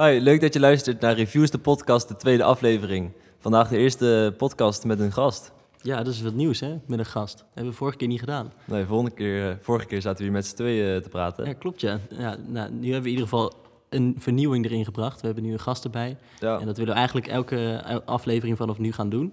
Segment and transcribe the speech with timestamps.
[0.00, 3.10] Hoi, leuk dat je luistert naar Reviews de podcast, de tweede aflevering.
[3.38, 5.52] Vandaag de eerste podcast met een gast.
[5.82, 6.78] Ja, dat is wat nieuws, hè?
[6.86, 7.38] Met een gast.
[7.38, 8.52] Dat hebben we vorige keer niet gedaan.
[8.64, 11.46] Nee, volgende keer, eh, vorige keer zaten we hier met z'n tweeën eh, te praten.
[11.46, 11.98] Ja, klopt, ja.
[12.10, 13.52] ja nou, nu hebben we in ieder geval
[13.88, 15.20] een vernieuwing erin gebracht.
[15.20, 16.16] We hebben nu een gast erbij.
[16.38, 16.58] Ja.
[16.58, 19.32] En dat willen we eigenlijk elke aflevering vanaf nu gaan doen.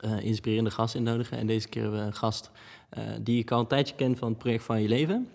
[0.00, 1.38] Eh, inspirerende gast innodigen.
[1.38, 2.50] En deze keer hebben we een gast
[2.88, 5.28] eh, die ik al een tijdje ken van het project van je leven.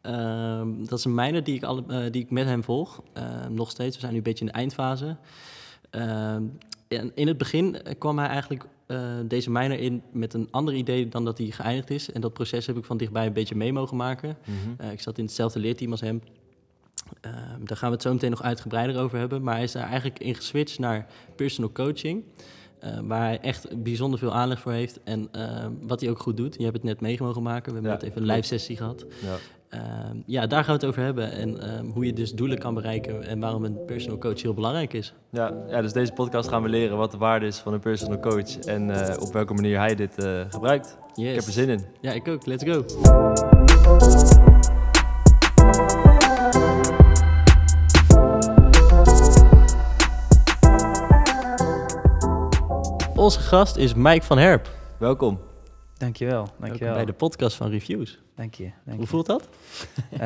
[0.00, 3.02] Ehm, dat is een mijner die ik, alle, eh, die ik met hem volg.
[3.12, 3.94] Ehm, nog steeds.
[3.94, 5.16] We zijn nu een beetje in de eindfase.
[5.90, 6.42] Ehm,
[6.88, 10.74] en in het begin eh, kwam hij eigenlijk eh, deze mijner in met een ander
[10.74, 12.12] idee dan dat hij geëindigd is.
[12.12, 14.36] En dat proces heb ik van dichtbij een beetje mee mogen maken.
[14.44, 14.90] Mhm.
[14.90, 16.22] Ik zat in hetzelfde leerteam als hem.
[17.64, 19.42] Daar gaan we het zo meteen nog uitgebreider over hebben.
[19.42, 22.24] Maar hij is daar eigenlijk in geswitcht naar personal coaching.
[23.02, 25.00] waar hij echt bijzonder veel aanleg voor heeft.
[25.04, 25.30] En
[25.80, 26.54] wat hij ook goed doet.
[26.54, 27.66] Je hebt het net mee mogen maken.
[27.66, 29.06] We hebben Ja, net even een live sessie gehad.
[29.22, 29.36] Ja.
[29.70, 31.32] Ehm, ja, daar gaan we het over hebben.
[31.32, 33.26] En ehm, hoe je dus doelen kan bereiken.
[33.26, 35.14] En waarom een personal coach heel belangrijk is.
[35.30, 38.20] Ja, ja, dus deze podcast gaan we leren wat de waarde is van een personal
[38.20, 40.98] coach en eh, op welke manier hij dit eh, gebruikt.
[41.14, 41.28] Yes.
[41.28, 41.84] Ik heb er zin in.
[42.00, 42.46] Ja, ik ook.
[42.46, 42.84] Let's go.
[53.16, 54.70] Onze gast is Mike van Herp.
[54.98, 55.40] Welkom.
[55.98, 56.94] Dankjewel, Welkom dankjewel.
[56.94, 58.18] bij de podcast van Reviews.
[58.40, 58.64] Dank je.
[58.64, 59.06] Dank Hoe je.
[59.06, 59.48] voelt dat?
[60.10, 60.20] Eh,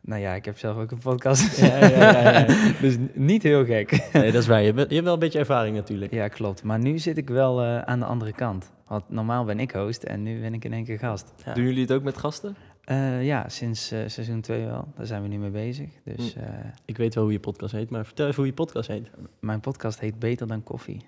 [0.00, 1.56] nou ja, ik heb zelf ook een podcast.
[1.60, 2.46] Ja, ja, ja, ja.
[2.80, 4.08] dus niet heel gek.
[4.12, 4.62] Nee, dat is waar.
[4.62, 6.12] Je, bent- je hebt wel een beetje ervaring natuurlijk.
[6.12, 6.62] ja, klopt.
[6.62, 8.70] Maar nu zit ik wel eh, aan de andere kant.
[8.86, 11.32] Want normaal ben ik host en nu ben ik in één keer gast.
[11.44, 11.52] Ja.
[11.54, 12.56] Doen jullie het ook met gasten?
[12.84, 14.88] Eh, ja, sinds eh, seizoen 2 wel.
[14.96, 15.88] Daar zijn we nu mee bezig.
[16.04, 16.40] Dus Hm.
[16.40, 16.46] eh,
[16.84, 19.08] Ik weet wel hoe je podcast heet, maar vertel even hoe je podcast heet.
[19.40, 21.00] mijn podcast heet Beter dan Koffie.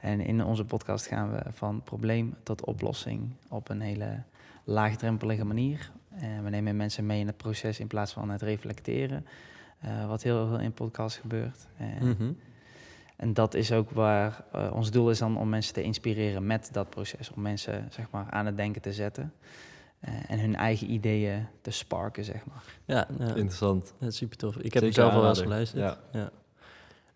[0.00, 4.22] En in onze podcast gaan we van probleem tot oplossing op een hele
[4.64, 5.90] laagdrempelige manier.
[6.10, 9.26] En we nemen mensen mee in het proces in plaats van het reflecteren.
[9.80, 11.66] eh, wat heel veel in podcast gebeurt.
[11.76, 12.32] En, Mhm.
[13.16, 16.68] en dat is ook waar eh, ons doel is dan om mensen te inspireren met
[16.72, 17.30] dat proces.
[17.30, 19.32] Om mensen zeg maar, aan het denken te zetten.
[20.00, 22.62] eh, en hun eigen ideeën te sparken, zeg maar.
[22.84, 23.26] Ja, ja.
[23.26, 23.94] Interessant.
[24.00, 24.56] is super tof.
[24.56, 25.82] Ik heb Zeker zelf al wel eens geluisterd.
[25.82, 25.98] Ja.
[26.20, 26.30] Ja.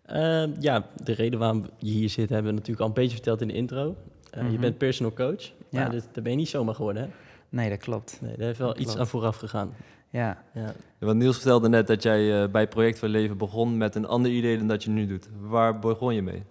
[0.05, 3.41] Ehm, ja, de reden waarom je hier zit hebben we natuurlijk al een beetje verteld
[3.41, 3.95] in de intro.
[4.31, 4.61] Eh, Je Mhm.
[4.61, 5.89] bent personal coach, maar Ja.
[5.89, 7.09] dit, dat ben je niet zomaar geworden, hè?
[7.55, 8.17] Nee, dat klopt.
[8.21, 8.99] Nee, daar heeft wel iets Klopt.
[8.99, 9.73] aan vooraf gegaan.
[10.09, 10.73] Ja, Ja.
[10.99, 14.31] Want Niels vertelde net dat jij eh, bij Project van Leven begon met een ander
[14.31, 15.29] idee dan dat je nu doet.
[15.39, 16.43] Waar begon je mee?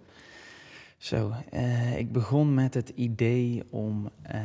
[0.97, 4.39] Zo, eh, ik begon met het idee om, eh,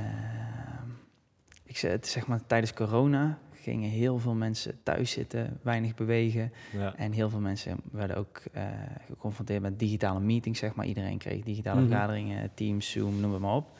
[1.64, 6.52] ik zeg, het zeg maar tijdens corona gingen heel veel mensen thuis zitten, weinig bewegen.
[6.72, 6.94] Ja.
[6.96, 8.42] En heel veel mensen werden ook
[9.06, 10.86] geconfronteerd met digitale meetings, zeg maar.
[10.86, 11.88] Iedereen kreeg digitale Mhm.
[11.88, 13.76] vergaderingen, Teams, Zoom, noem het maar op.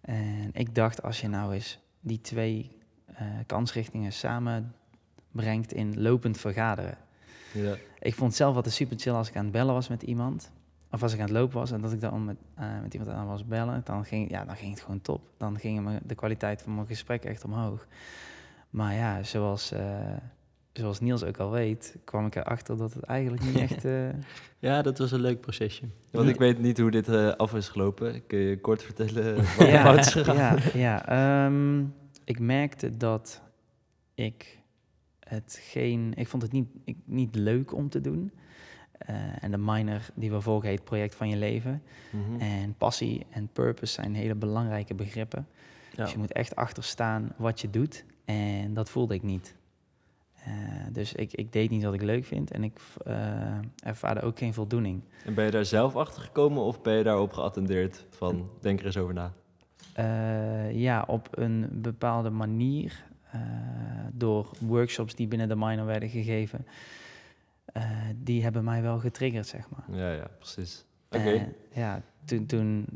[0.00, 2.70] En ik dacht, als je nou eens die twee
[3.06, 4.74] eh, kansrichtingen samen
[5.30, 6.98] brengt in lopend vergaderen.
[7.52, 7.76] Ja.
[7.98, 10.50] Ik vond het zelf altijd super chill als ik aan het bellen was met iemand.
[10.90, 13.12] Of als ik aan het lopen was en dat ik dan met, eh, met iemand
[13.12, 13.80] aan was bellen.
[13.84, 15.22] Dan ging, ja, dan ging het gewoon top.
[15.36, 17.86] Dan ging de kwaliteit van mijn gesprek echt omhoog.
[18.70, 20.16] Maar ja, zoals, eh,
[20.78, 23.84] zoals Niels ook al weet, kwam ik erachter dat het eigenlijk niet echt...
[23.94, 24.08] eh,
[24.58, 25.84] ja, dat was een leuk procesje.
[26.10, 28.26] Want ik weet niet hoe dit eh, af is gelopen.
[28.26, 30.58] Kun je kort vertellen wat er ja, fout is gegaan?
[30.74, 31.06] ja, ja
[31.46, 31.84] ehm,
[32.24, 33.42] ik merkte dat
[34.14, 34.58] ik
[35.20, 36.12] het geen...
[36.16, 38.32] Ik vond het niet, ik, niet leuk om te doen.
[38.98, 41.82] Eh, en de minor die we volgen heet Project van je Leven.
[42.10, 42.40] Mhm.
[42.40, 45.46] En passie en purpose zijn hele belangrijke begrippen.
[45.96, 46.02] Ja.
[46.02, 48.04] Dus je moet echt achter staan wat je doet.
[48.24, 49.54] En dat voelde ik niet.
[50.48, 50.54] Eh,
[50.92, 54.54] dus ik, ik deed niet wat ik leuk vind en ik eh, ervaarde ook geen
[54.54, 55.02] voldoening.
[55.24, 58.86] En ben je daar zelf achter gekomen of ben je daarop geattendeerd van denk er
[58.86, 59.32] eens over na?
[59.92, 63.06] Eh, ja, op een bepaalde manier,
[64.12, 66.66] door workshops die binnen de minor werden gegeven,
[68.16, 69.98] die hebben mij wel getriggerd, zeg maar.
[69.98, 70.84] Ja, ja, precies.
[71.10, 71.52] Oké.
[71.74, 72.86] Ja, toen, toen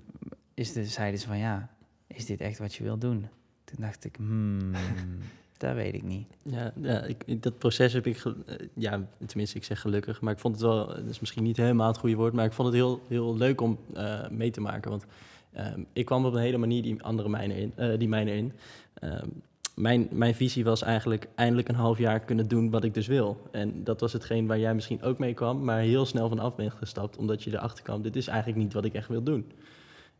[0.54, 1.68] is de, zeiden ze van ja,
[2.06, 3.28] is dit echt wat je wil doen?
[3.64, 4.72] Toen dacht ik, hmm,
[5.62, 6.26] dat weet ik niet.
[6.42, 10.38] Ja, ja ik, dat proces heb ik, eh, ja, tenminste, ik zeg gelukkig, maar ik
[10.38, 12.76] vond het wel, dat is misschien niet helemaal het goede woord, maar ik vond het
[12.76, 14.90] heel, heel leuk om eh, mee te maken.
[14.90, 15.04] Want
[15.52, 17.72] ehm, ik kwam op een hele manier die andere mijnen in.
[17.76, 18.52] eh, die mijnen in.
[18.94, 19.26] Ehm,
[19.74, 23.48] mijn, mijn visie was eigenlijk eindelijk een half jaar kunnen doen wat ik dus wil.
[23.50, 26.56] En dat was hetgeen waar jij misschien ook mee kwam, maar heel snel van af
[26.56, 29.52] bent gestapt, omdat je erachter kwam, dit is eigenlijk niet wat ik echt wil doen.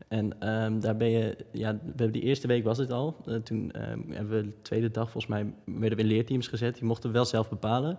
[0.09, 3.17] En ehm, daar ben je, ja, we hebben die eerste week was het al.
[3.27, 6.75] Eh, toen ehm, hebben we de tweede dag, volgens mij, werden we in leerteams gezet.
[6.75, 7.99] Die mochten wel zelf bepalen.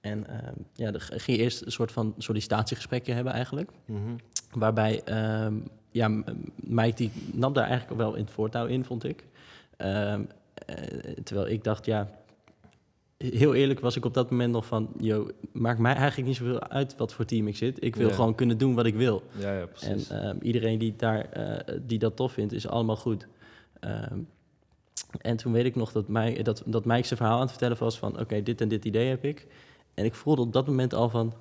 [0.00, 3.70] En ehm, ja, er ging je eerst een soort van sollicitatiegesprekken hebben eigenlijk.
[3.86, 4.16] Mhm.
[4.52, 5.02] Waarbij,
[5.90, 6.08] ja,
[6.56, 9.24] Mike die nam daar eigenlijk wel in het voortouw in, vond ik.
[10.66, 12.08] Eh, terwijl ik dacht, ja,
[13.16, 14.88] heel eerlijk was ik op dat moment nog van...
[14.98, 17.84] Yo, maakt mij eigenlijk niet zoveel uit wat voor team ik zit.
[17.84, 18.14] Ik wil Ja.
[18.14, 19.22] gewoon kunnen doen wat ik wil.
[19.38, 20.10] Ja, ja, En precies.
[20.10, 23.26] ehm, iedereen die, daar, eh, die dat tof vindt, is allemaal goed.
[23.80, 24.18] Ehm,
[25.20, 27.76] en toen weet ik nog dat, mij, dat, dat Mike zijn verhaal aan het vertellen
[27.78, 28.20] was van...
[28.20, 29.46] oké, dit en dit idee heb ik.
[29.94, 31.32] En ik voelde op dat moment al van...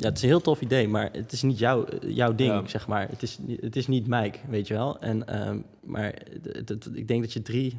[0.00, 2.66] Ja, het is een heel tof idee, maar het is niet jouw, jouw ding, Ja.
[2.68, 3.08] zeg maar.
[3.08, 4.98] Het is, niet- het is niet Mike, weet je wel.
[5.00, 6.14] En, ehm, maar
[6.52, 7.76] het- het- ik denk dat je drie...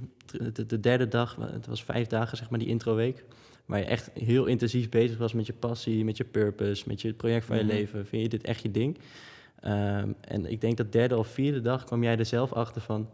[0.54, 3.24] De, de derde dag, het was vijf dagen, zeg maar, die introweek...
[3.66, 6.83] waar je echt heel intensief bezig was met je passie, met je purpose...
[6.88, 7.71] met je het project van je Mhm.
[7.74, 8.06] leven.
[8.06, 8.98] Vind je dit echt je ding?
[9.60, 13.10] Ehm, en ik denk dat derde of vierde dag kwam jij er zelf achter van...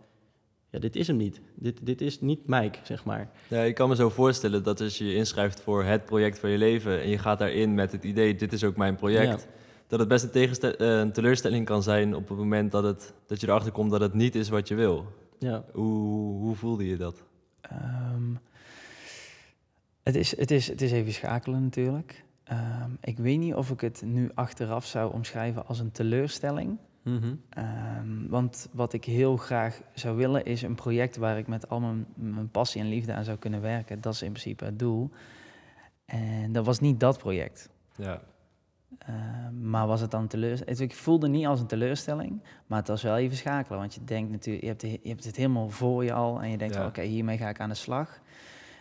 [0.76, 1.42] ja, dit is hem niet.
[1.56, 3.30] Dit, dit is niet Mike, zeg maar.
[3.48, 6.50] Ja, ik kan me zo voorstellen dat als je je inschrijft voor het project van
[6.50, 9.48] je leven en je gaat daarin met het idee, dit is ook mijn project, Ja.
[9.88, 13.42] dat het best een, eh, een teleurstelling kan zijn op het moment dat, het, dat
[13.42, 15.06] je erachter komt dat het niet is wat je wil.
[15.40, 17.24] Ja, Hoe, hoe voelde je dat?
[17.62, 18.34] Ehm,
[20.04, 22.24] het, is, het, is, het is even schakelen natuurlijk.
[22.44, 26.78] Ehm, ik weet niet of ik het nu achteraf zou omschrijven als een teleurstelling.
[27.06, 27.36] Mhm.
[27.50, 31.80] Ehm, want wat ik heel graag zou willen is een project waar ik met al
[31.80, 34.02] mijn, mijn passie en liefde aan zou kunnen werken.
[34.02, 35.10] Dat is in principe het doel.
[36.06, 37.70] En dat was niet dat project.
[37.96, 38.22] Ja,
[39.00, 40.80] Ehm, maar was het dan een teleurstelling?
[40.80, 43.80] Ik voelde niet als een teleurstelling, maar het was wel even schakelen.
[43.80, 46.58] Want je denkt natuurlijk, je hebt, je hebt het helemaal voor je al en je
[46.58, 46.86] denkt, Ja.
[46.86, 48.20] oké, hiermee ga ik aan de slag.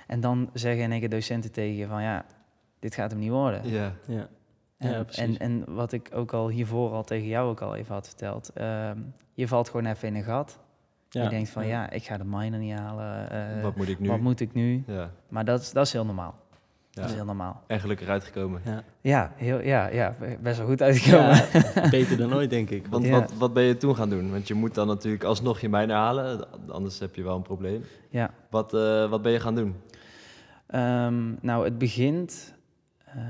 [0.07, 2.25] En dan zeggen in één keer docenten tegen je van, ja,
[2.79, 3.69] dit gaat hem niet worden.
[3.69, 4.29] ja, ja.
[4.93, 5.23] Ja, precies.
[5.23, 8.51] en, en wat ik ook al hiervoor al tegen jou ook al even had verteld,
[8.55, 8.99] ehm,
[9.35, 10.59] je valt gewoon even in een gat.
[11.09, 11.23] ja.
[11.23, 13.31] Je denkt van, ja, ik ga de minor niet halen.
[13.31, 14.09] eh, wat moet ik nu?
[14.09, 14.85] wat moet ik nu?
[14.87, 16.35] Ja, Maar dat is, dat is heel normaal.
[16.91, 17.01] ja.
[17.01, 17.63] Dat is heel normaal.
[17.67, 18.61] En gelukkig uitgekomen.
[18.65, 18.83] Ja.
[19.01, 21.35] Ja, heel, ja, ja, best wel goed uitgekomen.
[21.75, 22.87] Ja, beter dan ooit, denk ik.
[22.87, 23.11] Want Ja.
[23.11, 24.31] wat, wat ben je toen gaan doen?
[24.31, 27.85] Want je moet dan natuurlijk alsnog je mijne halen, anders heb je wel een probleem.
[28.11, 28.31] Ja.
[28.51, 29.75] Wat, eh, wat ben je gaan doen?
[30.67, 32.55] Ehm, nou, het begint.
[33.15, 33.21] Eh,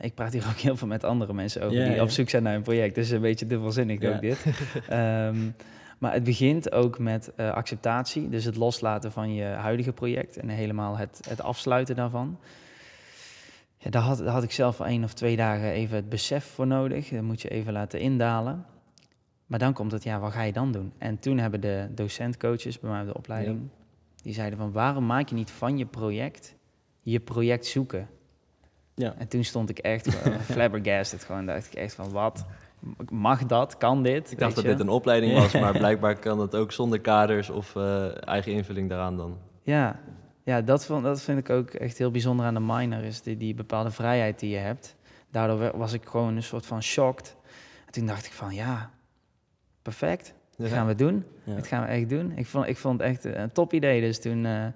[0.00, 2.54] ik praat hier ook heel veel met andere mensen over die op zoek zijn naar
[2.54, 2.94] een project.
[2.94, 4.14] Dus een beetje dubbelzinnig Ja.
[4.14, 4.44] ook dit.
[4.88, 5.50] Ehm,
[5.98, 8.28] maar het begint ook met eh, acceptatie.
[8.28, 12.38] Dus het loslaten van je huidige project en helemaal het, het afsluiten daarvan.
[13.78, 16.44] Ja, daar, had, daar had ik zelf wel één of twee dagen even het besef
[16.44, 17.08] voor nodig.
[17.08, 18.64] Dat moet je even laten indalen.
[19.46, 20.92] Maar dan komt het, ja, wat ga je dan doen?
[20.98, 23.60] En toen hebben de docentcoaches bij mij op de opleiding,
[24.22, 26.54] die zeiden van, waarom maak je niet van je project
[27.02, 28.08] je project zoeken?
[28.94, 29.14] Ja.
[29.18, 30.08] En toen stond ik echt
[30.52, 31.24] flabbergasted.
[31.24, 32.44] Gewoon dacht ik echt van, wat?
[33.10, 33.76] Mag dat?
[33.76, 34.30] Kan dit?
[34.30, 34.70] Ik dacht dat je?
[34.70, 38.88] dit een opleiding was, maar blijkbaar kan het ook zonder kaders of eh, eigen invulling
[38.88, 39.38] daaraan dan.
[39.62, 40.00] Ja,
[40.44, 43.02] ja dat, vond, dat vind ik ook echt heel bijzonder aan de minor.
[43.04, 44.96] Is die, die bepaalde vrijheid die je hebt.
[45.30, 47.36] Daardoor wa- was ik gewoon een soort van shocked.
[47.86, 48.90] En toen dacht ik van, ja,
[49.82, 50.34] perfect.
[50.56, 51.24] Dat gaan we doen.
[51.44, 51.54] Ja.
[51.54, 52.32] Dat gaan we echt doen.
[52.36, 54.00] Ik vond, ik vond het echt een top idee.
[54.00, 54.66] Dus toen eh,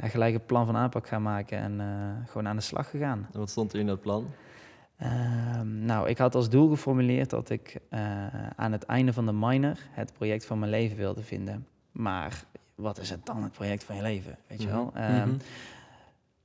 [0.00, 3.28] ja, gelijk een plan van aanpak gaan maken en eh, gewoon aan de slag gegaan.
[3.32, 4.26] En wat stond er in dat plan?
[4.96, 8.26] Ehm, nou, ik had als doel geformuleerd dat ik eh,
[8.56, 11.66] aan het einde van de minor het project van mijn leven wilde vinden.
[11.92, 12.44] Maar
[12.74, 14.38] wat is het dan, het project van je leven?
[14.46, 14.90] Weet je wel?
[14.94, 15.36] Ehm, Mhm.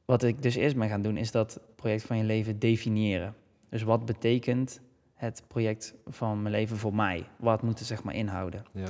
[0.06, 3.36] Wat ik dus eerst ben gaan doen, is dat project van je leven definiëren.
[3.70, 4.82] Dus wat betekent
[5.16, 7.24] het project van mijn leven voor mij?
[7.38, 8.66] Wat moet het zeg maar inhouden?
[8.72, 8.88] Ja.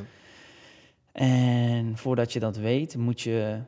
[1.11, 3.59] En voordat je dat weet, moet je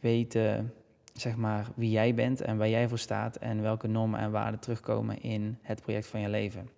[0.00, 0.72] weten
[1.12, 4.60] zeg maar, wie jij bent en waar jij voor staat en welke normen en waarden
[4.60, 6.68] terugkomen in het project van je leven.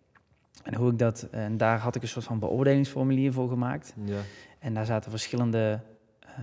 [0.63, 3.95] En hoe ik dat, en daar had ik een soort van beoordelingsformulier voor gemaakt.
[4.05, 4.21] ja.
[4.59, 5.81] En daar zaten verschillende
[6.21, 6.35] eh,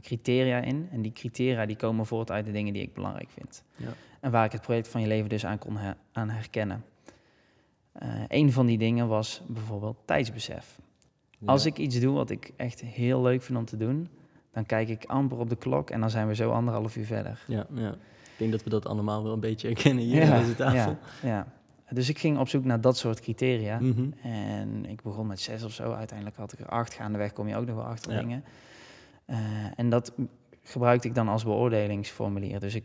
[0.00, 0.88] criteria in.
[0.92, 3.64] En die criteria die komen voort uit de dingen die ik belangrijk vind.
[3.76, 3.88] Ja.
[4.20, 6.84] En waar ik het project van je leven dus aan kon her- aan herkennen.
[7.92, 10.78] Eh een van die dingen was bijvoorbeeld tijdsbesef.
[11.44, 14.08] Als ik iets doe wat ik echt heel leuk vind om te doen,
[14.52, 17.44] dan kijk ik amper op de klok en dan zijn we zo anderhalf uur verder.
[17.46, 17.90] Ja, ja.
[17.90, 20.96] Ik denk dat we dat allemaal wel een beetje herkennen hier aan deze tafel.
[21.22, 21.46] Ja, ja.
[21.90, 23.78] Dus ik ging op zoek naar dat soort criteria.
[23.80, 24.10] Mhm.
[24.22, 25.92] En ik begon met zes of zo.
[25.92, 26.94] Uiteindelijk had ik er acht.
[26.94, 28.20] Gaandeweg kom je ook nog wel achter Ja.
[28.20, 28.44] dingen.
[29.24, 29.36] Eh,
[29.76, 30.12] en dat
[30.62, 32.60] gebruikte ik dan als beoordelingsformulier.
[32.60, 32.84] Dus ik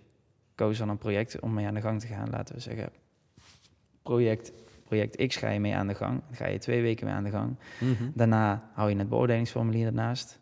[0.55, 2.29] koos dan een project om mee aan de gang te gaan.
[2.29, 2.89] Laten we zeggen,
[4.03, 4.51] project,
[4.83, 6.21] project X ga je mee aan de gang.
[6.27, 7.55] Dan ga je twee weken mee aan de gang.
[7.79, 8.09] Mhm.
[8.13, 10.39] Daarna hou je het beoordelingsformulier ernaast.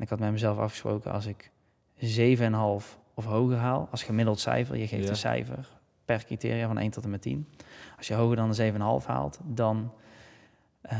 [0.00, 1.50] En ik had met mezelf afgesproken als ik
[1.96, 5.10] 7,5 of hoger haal, als gemiddeld cijfer, je geeft Ja.
[5.10, 5.68] een cijfer
[6.04, 7.48] per criteria van 1 tot en met 10.
[7.96, 8.54] Als je hoger dan een
[9.02, 9.92] 7,5 haalt, dan,
[10.80, 10.98] eh,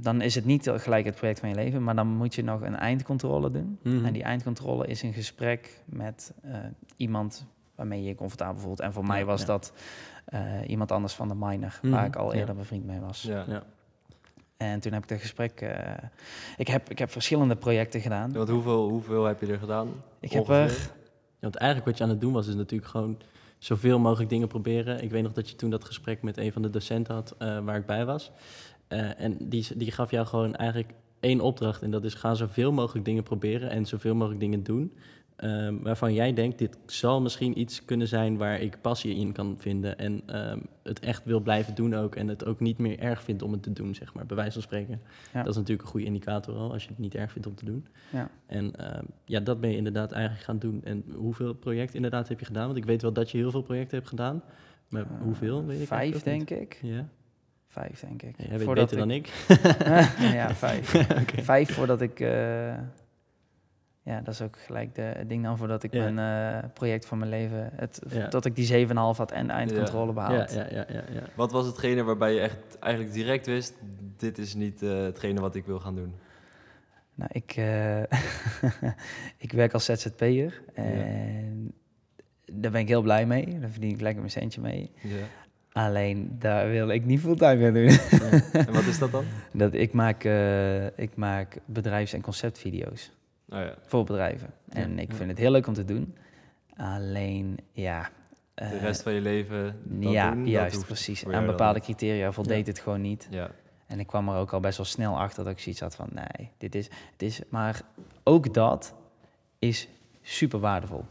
[0.00, 2.60] dan is het niet gelijk het project van je leven, maar dan moet je nog
[2.60, 3.78] een eindcontrole doen.
[3.82, 4.04] Mhm.
[4.04, 6.56] En die eindcontrole is een gesprek met eh,
[6.96, 8.80] iemand waarmee je je comfortabel voelt.
[8.80, 9.46] En voor mij was ja.
[9.46, 9.72] dat
[10.24, 12.38] eh, iemand anders van de minor, Mhm, waar ik al ja.
[12.38, 13.22] eerder bevriend mee was.
[13.22, 13.62] Ja.
[14.58, 15.60] En toen heb ik dat gesprek.
[15.60, 15.94] eh,
[16.56, 18.32] ik, heb, ik heb verschillende projecten gedaan.
[18.32, 19.88] Want hoeveel, hoeveel heb je er gedaan?
[20.20, 20.90] Ik heb er
[21.40, 23.18] want eigenlijk wat je aan het doen was, is natuurlijk gewoon
[23.58, 25.02] zoveel mogelijk dingen proberen.
[25.02, 27.64] Ik weet nog dat je toen dat gesprek met een van de docenten had eh,
[27.64, 28.30] waar ik bij was.
[28.88, 31.82] Eh, en die, die gaf jou gewoon eigenlijk één opdracht.
[31.82, 34.96] En dat is ga zoveel mogelijk dingen proberen en zoveel mogelijk dingen doen.
[35.38, 39.54] Ehm, waarvan jij denkt, dit zal misschien iets kunnen zijn waar ik passie in kan
[39.58, 39.98] vinden.
[39.98, 42.14] En ehm, het echt wil blijven doen ook.
[42.14, 44.26] En het ook niet meer erg vindt om het te doen, zeg maar.
[44.26, 45.00] Bij wijze van spreken.
[45.32, 45.40] Ja.
[45.42, 47.64] Dat is natuurlijk een goede indicator al, als je het niet erg vindt om te
[47.64, 47.86] doen.
[48.12, 48.30] Ja.
[48.46, 50.80] En ehm, ja, dat ben je inderdaad eigenlijk gaan doen.
[50.84, 52.66] En hoeveel projecten inderdaad heb je gedaan?
[52.66, 54.42] Want ik weet wel dat je heel veel projecten hebt gedaan.
[54.88, 55.66] Maar Eh, hoeveel?
[55.66, 56.78] Weet ik Vijf, denk ik.
[56.82, 57.08] Ja,
[57.68, 58.34] Vijf, denk ik.
[58.38, 59.26] Ja, jij weet Voordat beter dan ik.
[60.38, 60.90] ja, vijf.
[61.52, 62.20] Vijf voordat ik...
[62.20, 62.74] eh,
[64.08, 66.10] ja, dat is ook gelijk de, het ding dan voordat ik Ja.
[66.10, 66.18] mijn
[66.64, 67.70] eh, project van mijn leven...
[67.74, 68.28] Het, Ja.
[68.28, 70.12] Dat ik die 7,5 had en eindcontrole Ja.
[70.12, 70.52] behaald.
[70.54, 71.22] Ja, ja, ja, ja, ja.
[71.34, 73.74] Wat was hetgene waarbij je echt eigenlijk direct wist,
[74.16, 76.14] dit is niet eh, hetgene wat ik wil gaan doen?
[77.14, 78.02] Nou, ik, eh,
[79.46, 81.72] ik werk als ZZP'er en
[82.52, 83.58] daar ben ik heel blij mee.
[83.60, 84.90] Daar verdien ik lekker mijn centje mee.
[85.02, 85.16] Ja.
[85.72, 87.98] Alleen, daar wil ik niet fulltime mee doen.
[88.52, 89.24] En wat is dat dan?
[89.52, 93.12] dat, ik, maak, eh, ik maak bedrijfs- en conceptvideo's
[93.48, 94.50] Oh ja, voor bedrijven.
[94.68, 96.14] En ik vind het heel leuk om te doen.
[96.76, 98.10] Alleen, ja...
[98.54, 101.26] de eh, rest van je leven dat ja, doen, juist, precies.
[101.26, 103.28] Aan bepaalde criteria voldeed het gewoon niet.
[103.30, 103.50] Ja,
[103.86, 106.08] En ik kwam er ook al best wel snel achter dat ik zoiets had van,
[106.12, 107.40] nee, dit is, het is...
[107.48, 107.80] Maar
[108.24, 108.94] ook dat
[109.58, 109.88] is
[110.22, 111.04] super waardevol.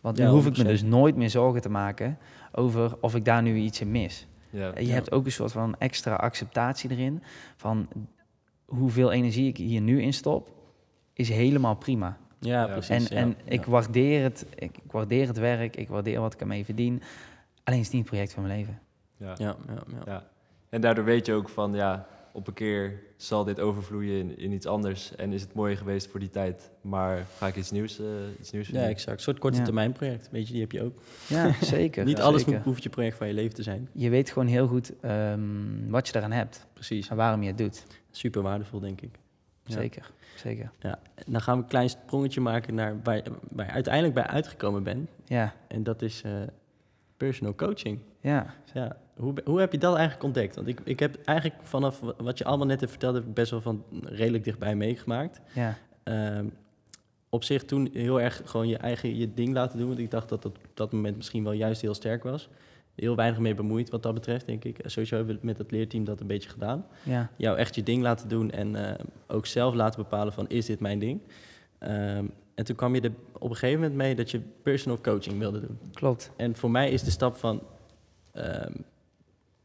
[0.00, 0.66] Want nu Ja, hoef ik me 100%.
[0.66, 2.18] dus nooit meer zorgen te maken
[2.52, 4.26] over of ik daar nu iets in mis.
[4.50, 4.72] ja.
[4.78, 4.92] Je Ja.
[4.92, 7.22] hebt ook een soort van extra acceptatie erin
[7.56, 7.88] van
[8.64, 10.50] hoeveel energie ik hier nu in stop,
[11.18, 12.18] is helemaal prima.
[12.40, 12.72] Ja, Ja.
[12.72, 13.08] precies.
[13.08, 13.50] en ja, en ja.
[13.52, 17.02] ik, waardeer het, ik, ik waardeer het werk, ik waardeer wat ik ermee verdien.
[17.64, 18.78] Alleen is het niet het project van mijn leven.
[19.16, 19.34] Ja.
[19.38, 20.02] Ja, ja, ja.
[20.12, 20.26] Ja.
[20.68, 24.52] En daardoor weet je ook van, ja, op een keer zal dit overvloeien in, in
[24.52, 25.14] iets anders.
[25.16, 26.70] En is het mooi geweest voor die tijd.
[26.80, 28.06] Maar ga ik iets nieuws, eh
[28.40, 29.16] iets nieuws Ja, exact.
[29.16, 29.64] Een soort korte Ja.
[29.64, 30.28] termijn project.
[30.30, 30.98] Weet je, die heb je ook.
[31.28, 32.04] Ja, zeker.
[32.04, 32.56] Niet Ja, alles zeker.
[32.56, 33.88] moet, hoeft je project van je leven te zijn.
[33.92, 35.40] Je weet gewoon heel goed ehm,
[35.88, 37.08] wat je daaraan hebt Precies.
[37.08, 37.84] en waarom je het doet.
[38.10, 39.18] Super waardevol, denk ik.
[39.66, 40.70] Zeker, zeker.
[40.80, 40.98] Ja.
[41.26, 45.10] Dan gaan we een klein sprongetje maken naar waar, waar je uiteindelijk bij uitgekomen bent.
[45.24, 46.32] Ja, En dat is eh,
[47.16, 47.98] personal coaching.
[48.20, 48.54] ja.
[48.74, 50.54] Ja, hoe, hoe heb je dat eigenlijk ontdekt?
[50.56, 53.34] Want ik, ik heb eigenlijk vanaf wa- wat je allemaal net hebt verteld, heb ik
[53.34, 55.40] best wel van redelijk dichtbij meegemaakt.
[55.54, 55.76] ja.
[56.02, 56.46] Ehm,
[57.28, 59.86] op zich toen heel erg gewoon je eigen je ding laten doen.
[59.88, 62.48] Want ik dacht dat dat op dat moment misschien wel juist heel sterk was.
[62.96, 64.78] Heel weinig mee bemoeid wat dat betreft, denk ik.
[64.84, 66.86] Sowieso hebben we met het leerteam dat een beetje gedaan.
[67.02, 67.30] ja.
[67.36, 70.80] Jou echt je ding laten doen en eh, ook zelf laten bepalen van is dit
[70.80, 71.20] mijn ding.
[71.78, 72.24] Ehm,
[72.54, 75.60] en toen kwam je er op een gegeven moment mee dat je personal coaching wilde
[75.60, 75.78] doen.
[75.92, 76.32] Klopt.
[76.36, 77.62] En voor mij is de stap van
[78.32, 78.72] ehm,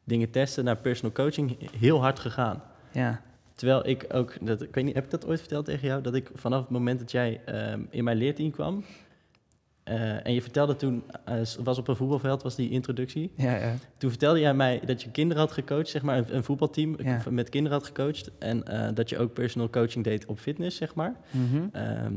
[0.03, 2.63] dingen testen naar personal coaching heel hard gegaan.
[2.91, 3.21] Ja,
[3.61, 6.01] Terwijl ik ook, dat, ik weet niet, heb ik dat ooit verteld tegen jou?
[6.01, 8.83] Dat ik vanaf het moment dat jij ehm, in mijn leerteam kwam.
[9.83, 13.31] Eh, en je vertelde toen, eh, was op een voetbalveld, was die introductie.
[13.35, 13.73] ja, ja.
[13.97, 17.21] Toen vertelde jij mij dat je kinderen had gecoacht, zeg maar, een, een voetbalteam Ja.
[17.29, 18.31] met kinderen had gecoacht.
[18.39, 21.15] En eh, dat je ook personal coaching deed op fitness, zeg maar.
[21.31, 21.63] Mhm.
[21.71, 22.13] Ehm,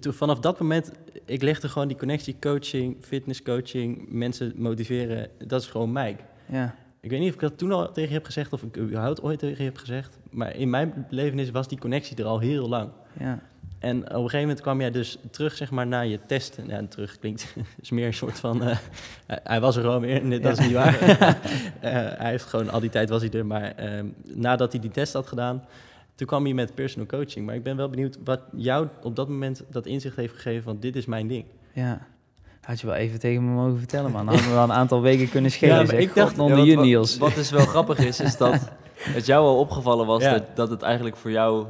[0.00, 0.90] vanaf dat moment,
[1.24, 6.16] ik legde gewoon die connectie coaching, fitness coaching, mensen motiveren, dat is gewoon mij.
[6.46, 6.74] ja.
[7.00, 9.22] Ik weet niet of ik dat toen al tegen je heb gezegd of ik überhaupt
[9.22, 10.18] ooit tegen je heb gezegd.
[10.30, 12.90] Maar in mijn belevenis was die connectie er al heel lang.
[13.18, 13.40] ja.
[13.78, 16.66] En op een gegeven moment kwam jij dus terug zeg maar, naar je testen.
[16.68, 18.62] Ja, terug klinkt is meer een soort van...
[18.62, 18.76] eh,
[19.26, 20.98] hij- was er gewoon nee, dat is niet waar.
[21.80, 23.46] Eh, hij heeft gewoon, al die tijd was hij er.
[23.46, 25.64] Maar ehm, nadat hij die test had gedaan,
[26.14, 27.46] toen kwam hij met personal coaching.
[27.46, 30.76] Maar ik ben wel benieuwd wat jou op dat moment dat inzicht heeft gegeven van
[30.80, 31.44] dit is mijn ding.
[31.72, 32.06] ja.
[32.60, 34.24] Had je wel even tegen me mogen vertellen, man.
[34.24, 35.74] Dan hadden we wel een aantal weken kunnen schelen.
[35.74, 35.98] Ja, maar zeg.
[36.00, 37.18] ik dacht- God, onder Ja, je, wat- Niels.
[37.18, 40.32] Wat, wat dus wel grappig is, is dat het jou al opgevallen was Ja.
[40.32, 41.66] dat, dat het eigenlijk voor jou,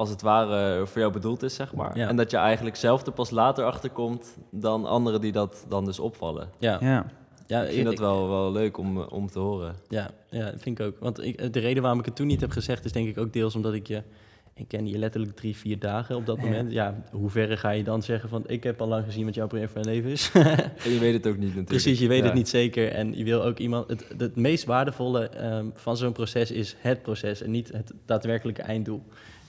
[0.00, 1.96] als het ware, voor jou bedoeld is, zeg maar.
[1.98, 2.08] Ja.
[2.08, 5.84] En dat je eigenlijk zelf er pas later achter komt dan anderen die dat dan
[5.84, 6.48] dus opvallen.
[6.58, 7.06] Ja, Ja,
[7.46, 9.74] ja ik vind dat wel, wel leuk om, om te horen.
[9.88, 10.98] Ja, ja, dat vind ik ook.
[10.98, 13.32] Want ik, de reden waarom ik het toen niet heb gezegd, is denk ik ook
[13.32, 14.02] deels omdat ik je...
[14.54, 16.42] Ik ken je letterlijk drie, vier dagen op dat Ja.
[16.42, 16.72] moment.
[16.72, 18.44] Ja, hoe verre ga je dan zeggen van...
[18.46, 20.30] ik heb al lang gezien wat jouw project van leven is.
[20.84, 21.66] En je weet het ook niet natuurlijk.
[21.68, 22.24] Precies, je weet Ja.
[22.24, 22.92] het niet zeker.
[22.92, 23.88] En je wil ook iemand...
[23.88, 27.42] Het, het meest waardevolle ehm, van zo'n proces is het proces...
[27.42, 29.02] en niet het daadwerkelijke einddoel.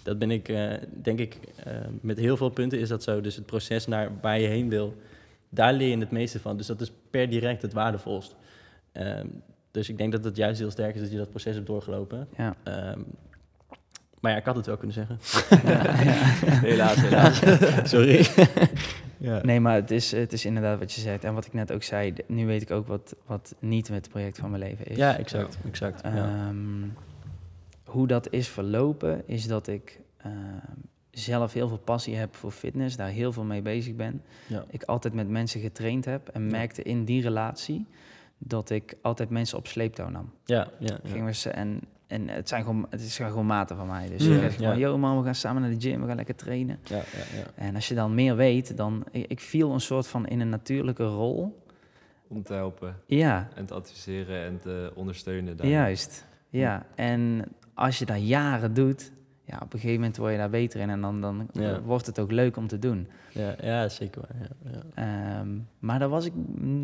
[0.04, 3.22] Dat ben ik, eh, denk ik, eh, met heel veel punten is dat zo.
[3.22, 4.96] Dus het proces naar waar je heen wil,
[5.50, 6.58] daar leer je het meeste van.
[6.58, 8.36] Dus dat is per direct het waardevolst.
[8.92, 9.28] Ehm,
[9.72, 12.28] dus ik denk dat het juist heel sterk is dat je dat proces hebt doorgelopen.
[12.38, 12.56] ja.
[12.64, 13.00] Ehm,
[14.20, 15.18] maar ja, ik had het wel kunnen zeggen.
[16.70, 17.42] Helaas, helaas.
[17.92, 18.28] Sorry.
[19.18, 19.40] ja.
[19.44, 21.24] Nee, maar het is, het is inderdaad wat je zegt.
[21.24, 24.10] En wat ik net ook zei, nu weet ik ook wat, wat niet met het
[24.10, 24.98] project van mijn leven is.
[24.98, 25.58] ja, exact.
[25.68, 26.54] exact ja.
[27.92, 30.34] Hoe dat is verlopen, is dat ik ehm,
[31.12, 34.22] zelf heel veel passie heb voor fitness, daar heel veel mee bezig ben.
[34.48, 34.66] Ja.
[34.70, 37.88] Ik altijd met mensen getraind heb en merkte in die relatie
[38.38, 40.32] dat ik altijd mensen op sleeptouw nam.
[40.46, 41.52] Ja, ja, ja.
[41.52, 41.82] En
[42.12, 44.08] en het, zijn gewoon, het is gewoon maten van mij.
[44.10, 46.16] Dus Ja, je zegt gewoon, yo man, we gaan samen naar de gym, we gaan
[46.16, 46.80] lekker trainen.
[46.84, 47.46] ja, ja, ja.
[47.56, 49.04] En als je dan meer weet, dan...
[49.12, 51.64] Ik, ik viel een soort van in een natuurlijke rol.
[52.28, 55.58] Om te helpen Ja, en te adviseren en te ondersteunen.
[55.58, 55.76] daarin.
[55.76, 56.26] juist.
[56.50, 59.12] Ja, en als je dat jaren doet,
[59.44, 60.90] ja, op een gegeven moment word je daar beter in.
[60.90, 61.82] En dan, dan Ja.
[61.82, 63.08] wordt het ook leuk om te doen.
[63.30, 64.50] Ja, ja, zeker waar.
[64.64, 65.40] Ja, ja.
[65.40, 65.50] Ehm,
[65.80, 66.34] maar daar was ik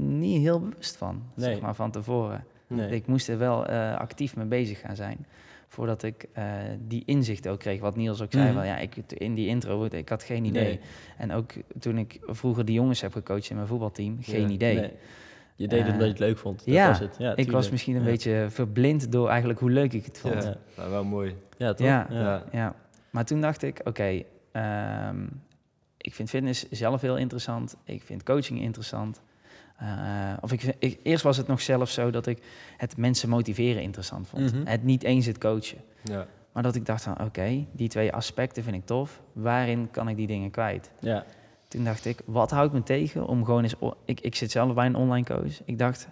[0.08, 2.44] niet heel bewust van, zeg maar, van tevoren.
[2.68, 2.90] Nee.
[2.90, 5.26] Ik moest er wel eh, actief mee bezig gaan zijn.
[5.68, 6.44] Voordat ik eh,
[6.88, 7.80] die inzicht ook kreeg.
[7.80, 8.54] Wat Niels ook zei, Mhm.
[8.56, 10.64] wel, ja, ik, in die intro, ik had geen idee.
[10.64, 10.80] Nee.
[11.18, 14.50] En ook toen ik vroeger de jongens heb gecoacht in mijn voetbalteam, geen Ja.
[14.50, 14.92] idee.
[15.58, 16.58] Je deed het Eh, omdat je het leuk vond.
[16.66, 17.16] Dat ja, was het.
[17.18, 18.08] Ja, ik was misschien een Ja.
[18.10, 20.44] beetje verblind door eigenlijk hoe leuk ik het vond.
[20.44, 21.36] Ja, nou, wel mooi.
[21.58, 21.88] Ja, toch?
[21.88, 22.44] Ja.
[22.52, 22.76] Ja.
[23.10, 25.26] Maar toen dacht ik, oké, ehm,
[25.98, 27.76] ik vind fitness zelf heel interessant.
[27.84, 29.22] Ik vind coaching interessant.
[29.78, 32.44] Eh, of ik, eerst was het nog zelfs zo dat ik
[32.78, 34.54] het mensen motiveren interessant vond.
[34.54, 34.66] Mhm.
[34.68, 35.78] Het niet eens het coachen.
[36.04, 36.28] Ja.
[36.52, 39.22] Maar dat ik dacht van, oké, die twee aspecten vind ik tof.
[39.34, 40.92] Waarin kan ik die dingen kwijt?
[41.00, 41.26] Ja.
[41.68, 43.76] Toen dacht ik, wat houdt me tegen om gewoon eens...
[44.06, 45.64] Ik, ik zit zelf bij een online coach.
[45.66, 46.08] Ik dacht,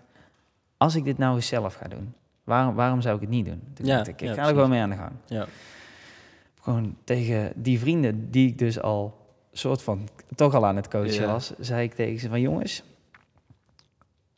[0.78, 3.62] als ik dit nou eens zelf ga doen, waarom, waarom zou ik het niet doen?
[3.74, 5.12] Toen Ja, dacht ik, ik ja, ga er gewoon mee aan de gang.
[5.28, 5.48] Ja.
[6.62, 11.28] Gewoon tegen die vrienden die ik dus al soort van toch al aan het coachen
[11.28, 12.84] was, zei ik tegen ze van jongens,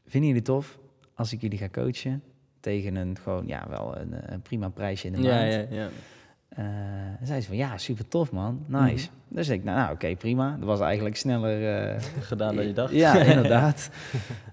[0.05, 0.77] vinden jullie het tof
[1.13, 2.23] als ik jullie ga coachen
[2.59, 5.91] tegen een gewoon ja wel een, een prima prijsje in de Ja, maand?
[6.57, 6.65] Eh,
[7.19, 9.09] en zei ze van ja, super tof man, nice.
[9.27, 10.55] Dus ik, nou, nou oké, prima.
[10.57, 12.93] Dat was eigenlijk sneller eh, Gedaan dan je dacht.
[12.93, 13.89] Ja, inderdaad.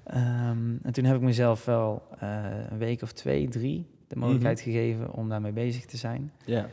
[0.04, 4.58] Ehm, en toen heb ik mezelf wel eh, een week of twee, drie de mogelijkheid
[4.58, 4.64] Mhm.
[4.70, 6.32] gegeven om daarmee bezig te zijn.
[6.44, 6.66] Ja.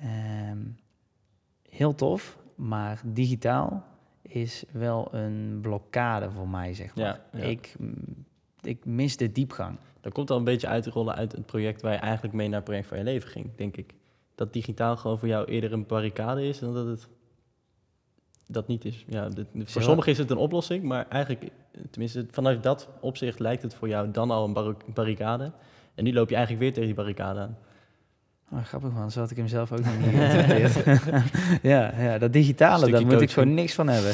[0.00, 0.58] Ehm,
[1.70, 3.84] heel tof, maar digitaal
[4.22, 7.04] is wel een blokkade voor mij, zeg maar.
[7.04, 7.44] Ja, ja.
[7.44, 7.74] Ik,
[8.60, 9.76] ik mis de diepgang.
[10.00, 12.46] Dat komt al een beetje uit te rollen uit het project waar je eigenlijk mee
[12.46, 13.94] naar het project van je leven ging, denk ik.
[14.38, 17.08] Dat digitaal gewoon voor jou eerder een barricade is dan dat het
[18.46, 19.04] dat niet is.
[19.08, 21.50] Ja, dit- voor sommigen is het een oplossing, maar eigenlijk,
[21.90, 25.52] tenminste vanuit dat opzicht lijkt het voor jou dan al een bar- barricade.
[25.94, 27.58] En nu loop je eigenlijk weer tegen die barricade aan.
[28.52, 31.22] Oh, grappig man, zo had ik hem zelf ook nog niet geïnterpreteerd.
[31.62, 34.12] ja, ja, dat digitale, daar moet ik gewoon niks van hebben.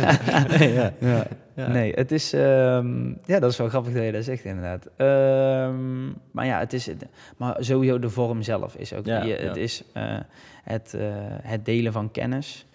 [0.74, 0.92] ja.
[1.00, 1.26] Ja.
[1.54, 1.68] Ja.
[1.68, 2.32] Nee, het is...
[2.32, 4.88] ehm, ja, dat is wel grappig dat je dat zegt inderdaad.
[4.96, 6.88] Ehm, maar ja, het is...
[7.36, 9.06] Maar sowieso de vorm zelf is ook...
[9.06, 9.34] Ja, je-.
[9.34, 10.16] Het is eh,
[10.64, 11.06] het, eh,
[11.42, 12.66] het delen van kennis.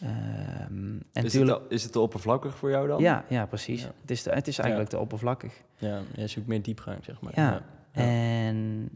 [0.00, 0.10] Ehm,
[1.12, 3.00] en Is, het, te- is het te oppervlakkig voor jou dan?
[3.02, 3.82] Ja, ja, precies.
[3.82, 5.52] Het, is het is eigenlijk te oppervlakkig.
[5.78, 7.32] Ja, je zoekt meer diepgang, zeg maar.
[7.34, 7.62] Ja.
[7.92, 8.88] En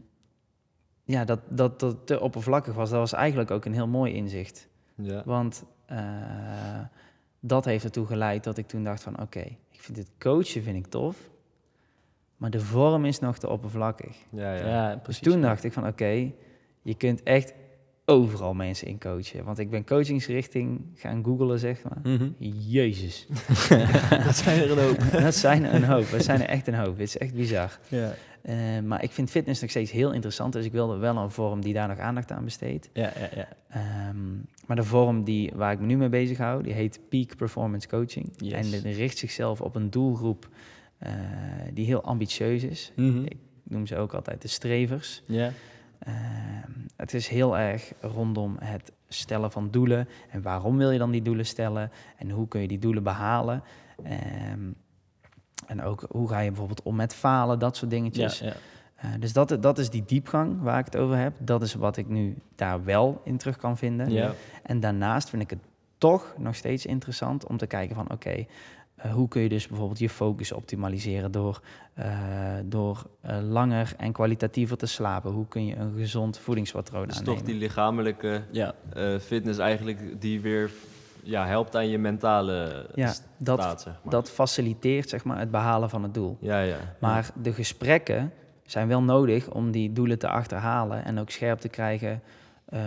[1.05, 4.67] ja, dat, dat dat te oppervlakkig was, dat was eigenlijk ook een heel mooi inzicht.
[4.95, 5.21] Ja.
[5.25, 5.97] Want eh,
[7.39, 9.21] dat heeft ertoe geleid dat ik toen dacht van...
[9.21, 9.39] oké,
[9.71, 11.17] ik vind het coachen vind ik tof...
[12.37, 14.15] maar de vorm is nog te oppervlakkig.
[14.31, 14.67] Ja, ja.
[14.67, 15.23] Ja, Dus precies.
[15.23, 16.31] toen dacht ik van oké,
[16.81, 17.53] je kunt echt
[18.05, 19.43] overal mensen in coachen.
[19.43, 22.13] Want ik ben coachingsrichting gaan googlen, zeg maar.
[22.13, 22.29] Mhm.
[22.69, 23.27] Jezus,
[24.25, 25.11] dat zijn er een hoop.
[25.21, 26.09] dat zijn er een hoop.
[26.11, 26.97] Dat zijn er echt een hoop.
[26.97, 27.79] Het is echt bizar.
[27.87, 28.13] Ja.
[28.45, 30.53] Eh, maar ik vind fitness nog steeds heel interessant.
[30.53, 32.89] Dus ik wilde wel een vorm die daar nog aandacht aan besteedt.
[32.93, 33.47] Ja, ja, ja.
[33.69, 34.33] Ehm,
[34.65, 37.87] maar de vorm die, waar ik me nu mee bezig hou, die heet Peak Performance
[37.87, 38.29] Coaching.
[38.37, 38.53] Yes.
[38.53, 40.49] En die richt zichzelf op een doelgroep
[40.97, 41.11] eh,
[41.73, 42.91] die heel ambitieus is.
[42.95, 43.23] Mhm.
[43.23, 45.21] Ik noem ze ook altijd de strevers.
[45.25, 45.51] Ja.
[45.99, 50.07] Ehm, het is heel erg rondom het stellen van doelen.
[50.29, 51.91] En waarom wil je dan die doelen stellen?
[52.17, 53.63] En hoe kun je die doelen behalen?
[54.03, 54.71] Ehm,
[55.67, 58.39] en ook hoe ga je bijvoorbeeld om met falen, dat soort dingetjes.
[58.39, 58.53] ja.
[58.95, 61.33] Eh, dus dat, dat is die diepgang waar ik het over heb.
[61.37, 64.11] Dat is wat ik nu daar wel in terug kan vinden.
[64.11, 64.33] Ja.
[64.63, 65.59] En daarnaast vind ik het
[65.97, 68.45] toch nog steeds interessant om te kijken van oké,
[68.95, 71.61] eh, hoe kun je dus bijvoorbeeld je focus optimaliseren door,
[71.93, 72.07] eh,
[72.65, 75.31] door eh, langer en kwalitatiever te slapen?
[75.31, 77.37] Hoe kun je een gezond voedingspatroon Dus aannemen?
[77.37, 78.73] toch die lichamelijke ja.
[78.93, 80.71] eh, fitness eigenlijk die weer
[81.25, 84.11] ja, helpt aan je mentale Ja, st- dat, staat, zeg maar.
[84.13, 86.37] dat faciliteert zeg maar, het behalen van het doel.
[86.39, 86.77] Ja, ja.
[86.99, 88.31] Maar de gesprekken
[88.65, 92.21] zijn wel nodig om die doelen te achterhalen en ook scherp te krijgen.
[92.65, 92.81] eh,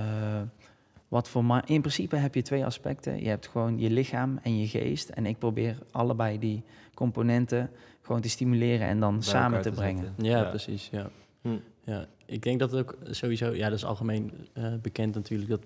[1.09, 3.23] wat voor ma- in principe heb je twee aspecten.
[3.23, 5.09] Je hebt gewoon je lichaam en je geest.
[5.09, 6.63] En ik probeer allebei die
[6.95, 7.71] componenten
[8.03, 10.15] gewoon te stimuleren en dan bij samen te brengen.
[10.17, 10.89] Ja, precies.
[10.93, 11.09] Ja.
[11.43, 11.49] Hm.
[11.85, 12.07] Ja.
[12.27, 15.61] Ik denk dat het ook sowieso, ja, dat is algemeen eh, bekend natuurlijk, dat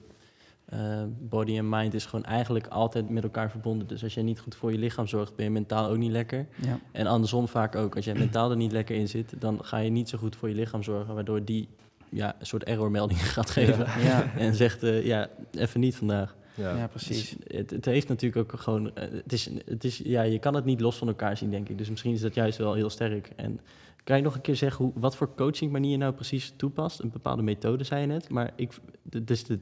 [0.64, 3.86] eh, body en mind is gewoon eigenlijk altijd met elkaar verbonden.
[3.86, 6.46] Dus als je niet goed voor je lichaam zorgt, ben je mentaal ook niet lekker.
[6.62, 6.78] Ja.
[6.92, 7.96] En andersom vaak ook.
[7.96, 10.48] Als je mentaal er niet lekker in zit, dan ga je niet zo goed voor
[10.48, 11.68] je lichaam zorgen, waardoor die
[12.08, 14.02] ja, een soort errormelding gaat geven.
[14.02, 16.36] Ja, En zegt, eh, ja, even niet vandaag.
[16.54, 16.76] Ja.
[16.76, 17.36] ja, precies.
[17.38, 18.96] Dus het, het heeft natuurlijk ook gewoon...
[18.96, 21.68] eh, het is, het is, ja, je kan het niet los van elkaar zien, denk
[21.68, 21.78] ik.
[21.78, 23.30] Dus misschien is dat juist wel heel sterk.
[23.36, 23.60] En
[24.04, 27.00] kan je nog een keer zeggen hoe, wat voor coachingmanier je nou precies toepast?
[27.00, 28.28] Een bepaalde methode, zei je net.
[28.28, 28.72] Maar ik,
[29.02, 29.58] dit is de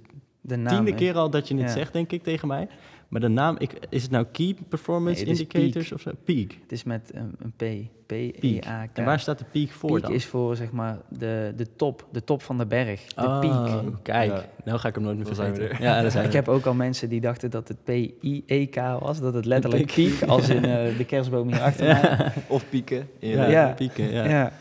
[0.57, 0.97] De naam, tiende hè?
[0.97, 1.73] keer al dat je het Ja.
[1.73, 2.69] zegt, denk ik, tegen mij.
[3.09, 6.11] Maar de naam, ik, is het nou Key Performance Nee, Indicators of zo?
[6.25, 6.53] Peak.
[6.63, 7.89] Het is met een, een P.
[8.07, 8.41] P-E-A-K.
[8.41, 8.89] Peak.
[8.95, 10.13] En waar staat de peak voor Peak dan?
[10.13, 13.05] is voor zeg maar de, de top, de top van de berg.
[13.07, 14.03] De Oh, piek.
[14.03, 14.45] Kijk, Ja.
[14.65, 15.71] nou ga ik hem nooit meer vergeten.
[15.71, 15.83] er.
[15.83, 19.21] Ja, daar zijn Ik heb ook al mensen die dachten dat het P-I-E-K was.
[19.21, 20.09] Dat het letterlijk Peak.
[20.19, 22.33] piek, als in eh, de kerstboom hier achter mij.
[22.49, 23.09] Of pieken.
[23.19, 24.25] Ja, pieken, ja.
[24.29, 24.53] Ja.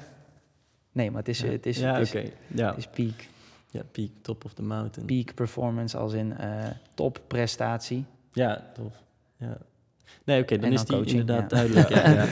[0.91, 2.29] Nee, maar het is, het is, ja, het is, oké.
[2.47, 2.67] Ja.
[2.67, 3.27] het is peak.
[3.69, 5.05] Ja, peak, top of the mountain.
[5.05, 8.05] Peak performance als in eh topprestatie.
[8.33, 8.93] Ja, tof.
[9.37, 9.57] Ja.
[10.23, 11.57] Nee, oké, dan is dan die coaching, inderdaad ja.
[11.57, 11.89] duidelijk.
[11.95, 12.27] Ja, ja.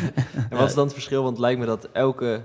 [0.50, 1.22] En wat is dan het verschil?
[1.24, 2.44] Want het lijkt me dat elke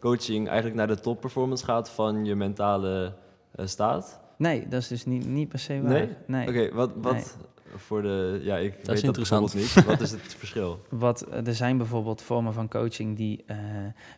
[0.00, 3.14] coaching eigenlijk naar de top performance gaat van je mentale
[3.54, 4.20] eh, staat.
[4.36, 5.92] Nee, dat is dus niet, niet per se waar.
[5.92, 6.08] Nee?
[6.26, 6.48] Nee.
[6.48, 7.36] Oké, wat, wat
[7.76, 8.40] voor de...
[8.42, 9.52] Ja, ik is weet dat interessant.
[9.52, 9.84] bijvoorbeeld niet.
[9.84, 10.80] Wat is het verschil?
[10.88, 13.56] Wat, eh, er zijn bijvoorbeeld vormen van coaching die eh,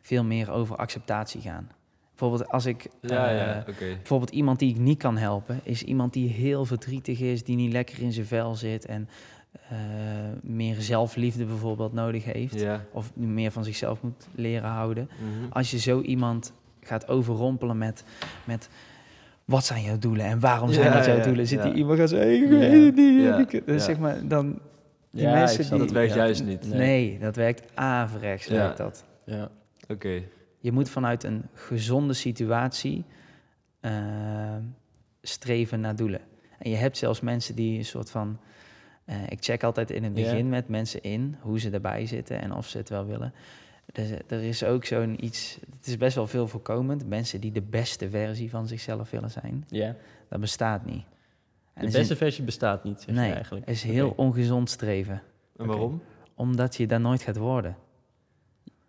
[0.02, 1.70] veel meer over acceptatie gaan.
[2.16, 2.86] Bijvoorbeeld als ik...
[3.00, 3.86] Ja, eh, ja, oké.
[3.96, 7.72] Bijvoorbeeld iemand die ik niet kan helpen, is iemand die heel verdrietig is, die niet
[7.72, 9.08] lekker in zijn vel zit en
[9.68, 9.76] eh,
[10.42, 12.64] meer zelfliefde bijvoorbeeld nodig heeft.
[12.92, 15.08] Of meer van zichzelf moet leren houden.
[15.18, 15.52] mhm.
[15.52, 18.04] Als je zo iemand gaat overrompelen met,
[18.44, 18.68] met
[19.44, 22.08] wat zijn jouw doelen en waarom zijn Ja, dat jouw doelen, zit die iemand gaan
[22.08, 22.58] zeggen, ik Ja.
[22.58, 23.22] weet het niet.
[23.22, 23.78] Ja, ik- Dus ja.
[23.78, 24.58] zeg maar, dan,
[25.10, 25.78] die Ja, mensen die...
[25.78, 26.68] Dat werkt juist niet.
[26.72, 27.18] Nee.
[27.18, 28.54] dat werkt averechts, Ja.
[28.54, 29.04] werkt dat.
[29.24, 29.50] ja.
[29.88, 30.22] Oké.
[30.58, 33.04] Je moet vanuit een gezonde situatie
[33.80, 34.56] eh,
[35.22, 36.20] streven naar doelen.
[36.58, 38.38] En je hebt zelfs mensen die een soort van.
[39.04, 42.52] eh, ik check altijd in het begin met mensen in hoe ze erbij zitten en
[42.54, 43.32] of ze het wel willen.
[43.92, 45.58] Dus, eh, er is ook zo'n iets.
[45.76, 47.06] Het is best wel veel voorkomend.
[47.08, 49.64] Mensen die de beste versie van zichzelf willen zijn.
[49.68, 49.94] ja.
[50.28, 51.04] Dat bestaat niet.
[51.74, 53.68] En De beste een- versie bestaat niet, zeg nee, je eigenlijk.
[53.68, 55.22] is heel ongezond streven.
[55.56, 56.02] En waarom?
[56.34, 57.76] Omdat je daar nooit gaat worden.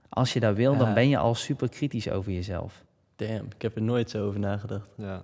[0.10, 0.78] Als je dat wil, Ja.
[0.78, 2.84] dan ben je al super kritisch over jezelf.
[3.16, 4.92] Damn, ik heb er nooit zo over nagedacht.
[4.96, 5.24] Ja.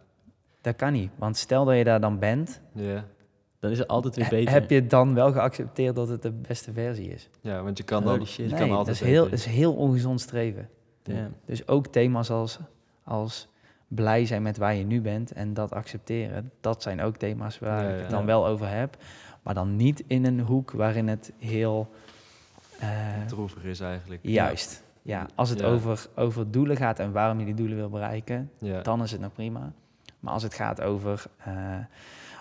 [0.61, 1.11] Dat kan niet.
[1.15, 3.05] Want stel dat je daar dan bent, Ja.
[3.59, 4.53] Dan is het altijd weer beter.
[4.53, 7.29] heb je dan wel geaccepteerd dat het de beste versie is?
[7.41, 8.25] ja, want je kan dan...
[8.25, 8.35] shit.
[8.35, 10.69] Je nee, kan dat altijd is, heel, dat is heel ongezond streven.
[11.03, 11.35] Damn.
[11.45, 12.59] Dus ook thema's als,
[13.03, 13.47] als
[13.87, 17.83] blij zijn met waar je nu bent en dat accepteren, dat zijn ook thema's waar
[17.83, 18.01] Ja, ik ja.
[18.01, 18.97] het dan wel over heb.
[19.43, 21.89] Maar dan niet in een hoek waarin het heel...
[22.89, 24.19] eh, Droevig is eigenlijk.
[24.23, 24.83] juist.
[25.01, 25.65] Ja, als het Ja.
[25.65, 28.81] Over, over doelen gaat en waarom je die doelen wil bereiken, Ja.
[28.81, 29.71] dan is het nog prima.
[30.19, 31.53] Maar als het gaat over, eh,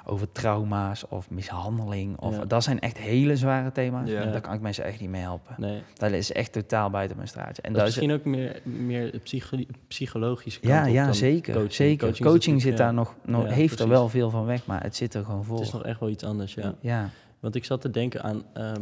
[0.05, 2.45] over trauma's of mishandeling, of, Ja.
[2.45, 4.09] dat zijn echt hele zware thema's.
[4.11, 4.25] Ja.
[4.25, 5.55] Daar kan ik mensen echt niet mee helpen.
[5.59, 5.83] Nee.
[5.95, 7.63] Dat is echt totaal buiten mijn straatje.
[7.63, 11.05] En Dat dat is is, misschien ook meer, meer psycho- psychologische kant ja, op ja
[11.05, 11.53] dan zeker.
[11.55, 11.73] coaching.
[11.75, 12.17] zeker.
[12.25, 15.25] Coaching zit daar nog, nog heeft er wel veel van weg, maar het zit er
[15.25, 15.57] gewoon voor.
[15.57, 16.75] Het is nog echt wel iets anders, ja.
[16.81, 17.09] ja.
[17.41, 18.81] Want ik zat te denken aan ehm,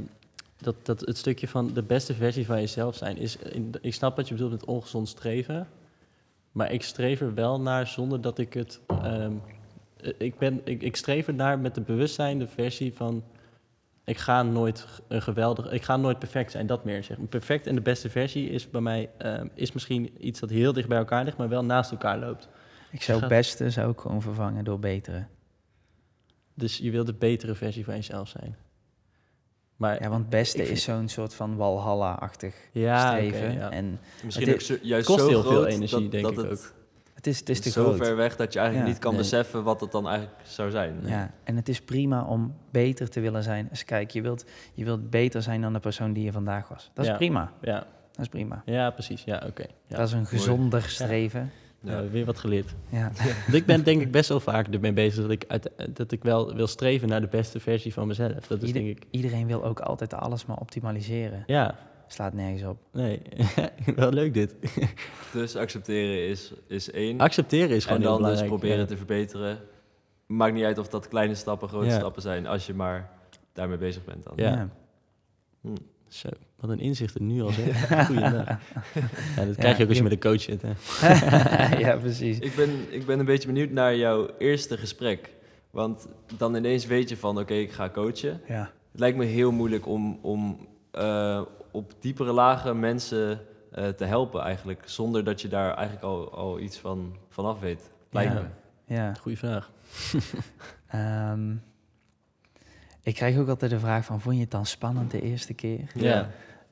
[0.60, 3.36] dat, dat het stukje van de beste versie van jezelf zijn is.
[3.36, 5.68] in- ik snap wat je bedoelt met ongezond streven.
[6.52, 8.80] Maar ik streef er wel naar zonder dat ik het.
[8.86, 9.32] ehm,
[10.00, 13.24] eh, ik, ben, ik, ik streef er naar met de bewustzijn, de versie van.
[14.04, 15.70] Ik ga nooit een geweldig.
[15.70, 17.04] Ik ga nooit perfect zijn, dat meer.
[17.04, 17.16] Zeg.
[17.28, 19.10] Perfect en de beste versie is bij mij.
[19.18, 22.48] ehm, is misschien iets dat heel dicht bij elkaar ligt, maar wel naast elkaar loopt.
[22.90, 25.24] Ik zou gaat- beste zou ik gewoon vervangen door betere.
[26.54, 28.56] Dus je wilt de betere versie van jezelf zijn.
[29.80, 33.52] Maar Ja, want beste vind- is zo'n soort van Walhalla-achtig ja, streven.
[33.52, 33.70] ja.
[33.70, 36.32] En Misschien Het ook zo, juist kost zo heel groot veel energie, dat, denk dat
[36.32, 36.72] ik het ook.
[37.14, 37.96] het is, het is te zo groot.
[37.96, 38.92] ver weg dat je eigenlijk Ja.
[38.94, 39.20] niet kan Nee.
[39.22, 41.00] beseffen wat het dan eigenlijk zou zijn.
[41.04, 43.66] Ja, en het is prima om beter te willen zijn.
[43.70, 46.90] Dus kijk, je wilt, je wilt beter zijn dan de persoon die je vandaag was.
[46.94, 47.16] Dat is Ja.
[47.16, 47.52] prima.
[47.60, 47.78] Ja,
[48.12, 48.62] Dat is prima.
[48.64, 49.22] ja precies.
[49.24, 49.64] Ja, oké.
[49.86, 49.96] Ja.
[49.96, 51.50] Dat is een gezonder streven.
[51.82, 52.00] Ja.
[52.00, 52.74] Ja, weer wat geleerd.
[52.88, 53.10] Ja.
[53.44, 56.22] Want ik ben denk ik best wel vaak ermee bezig dat ik, uit, dat ik
[56.22, 58.46] wel wil streven naar de beste versie van mezelf.
[58.46, 59.04] Dat is Ieder- denk ik...
[59.10, 61.44] Iedereen wil ook altijd alles maar optimaliseren.
[61.46, 62.78] Ja, Slaat nergens op.
[62.92, 63.22] nee.
[63.96, 64.54] wel leuk dit.
[65.32, 67.20] Dus accepteren is, is één.
[67.20, 68.84] Accepteren is gewoon en dan dus proberen ja.
[68.84, 69.58] te verbeteren.
[70.26, 71.98] Maakt niet uit of dat kleine stappen, grote Ja.
[71.98, 73.10] stappen zijn, als je maar
[73.52, 74.32] daarmee bezig bent dan.
[74.36, 74.68] Ja.
[76.10, 76.28] Zo,
[76.60, 77.88] wat een inzicht er nu al zeg.
[78.06, 78.46] Goeiedag.
[79.36, 80.62] Ja, dat krijg je ook als je met een coach zit.
[80.62, 80.72] Hè.
[81.86, 82.38] ja, precies.
[82.38, 85.30] Ik, ben, ik ben een beetje benieuwd naar jouw eerste gesprek.
[85.70, 88.40] Want dan ineens weet je van, oké, ik ga coachen.
[88.48, 88.70] Ja.
[88.90, 93.40] Het lijkt me heel moeilijk om, om eh, op diepere lagen mensen
[93.72, 94.82] eh, te helpen eigenlijk.
[94.84, 97.90] Zonder dat je daar eigenlijk al, al iets van vanaf weet.
[98.10, 98.40] Lijkt Ja.
[98.40, 98.94] me.
[98.94, 99.14] ja.
[99.20, 99.70] Goeie vraag.
[100.86, 101.54] Ehm,
[103.10, 105.80] ik krijg ook altijd de vraag van, vond je het dan spannend de eerste keer?
[105.94, 106.30] Ja.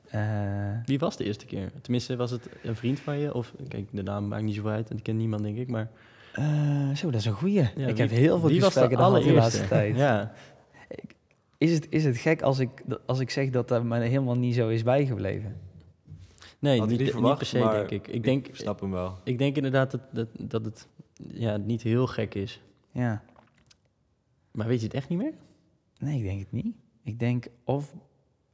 [0.09, 1.71] Eh, Wie was de eerste keer?
[1.81, 3.33] Tenminste, was het een vriend van je?
[3.33, 5.67] Of, kijk, de naam maakt niet zoveel uit en ik ken niemand, denk ik.
[5.69, 5.89] Maar
[6.33, 7.53] Eh, zo, dat is een goeie.
[7.55, 9.95] Ja, ik wie- heb heel veel was de gesprekken gehad de laatste tijd.
[9.95, 10.31] Ja.
[11.57, 12.69] Is, het, is het gek als ik,
[13.05, 15.55] als ik zeg dat dat me helemaal niet zo is bijgebleven?
[16.59, 18.07] Nee, niet, niet per se, maar denk ik.
[18.07, 19.17] Ik denk, Ik snap hem wel.
[19.23, 20.87] ik denk inderdaad dat, dat, dat het
[21.33, 22.61] ja, niet heel gek is.
[22.91, 23.21] Ja.
[24.51, 25.33] Maar weet je het echt niet meer?
[25.99, 26.75] Nee, ik denk het niet.
[27.03, 27.93] Ik denk of...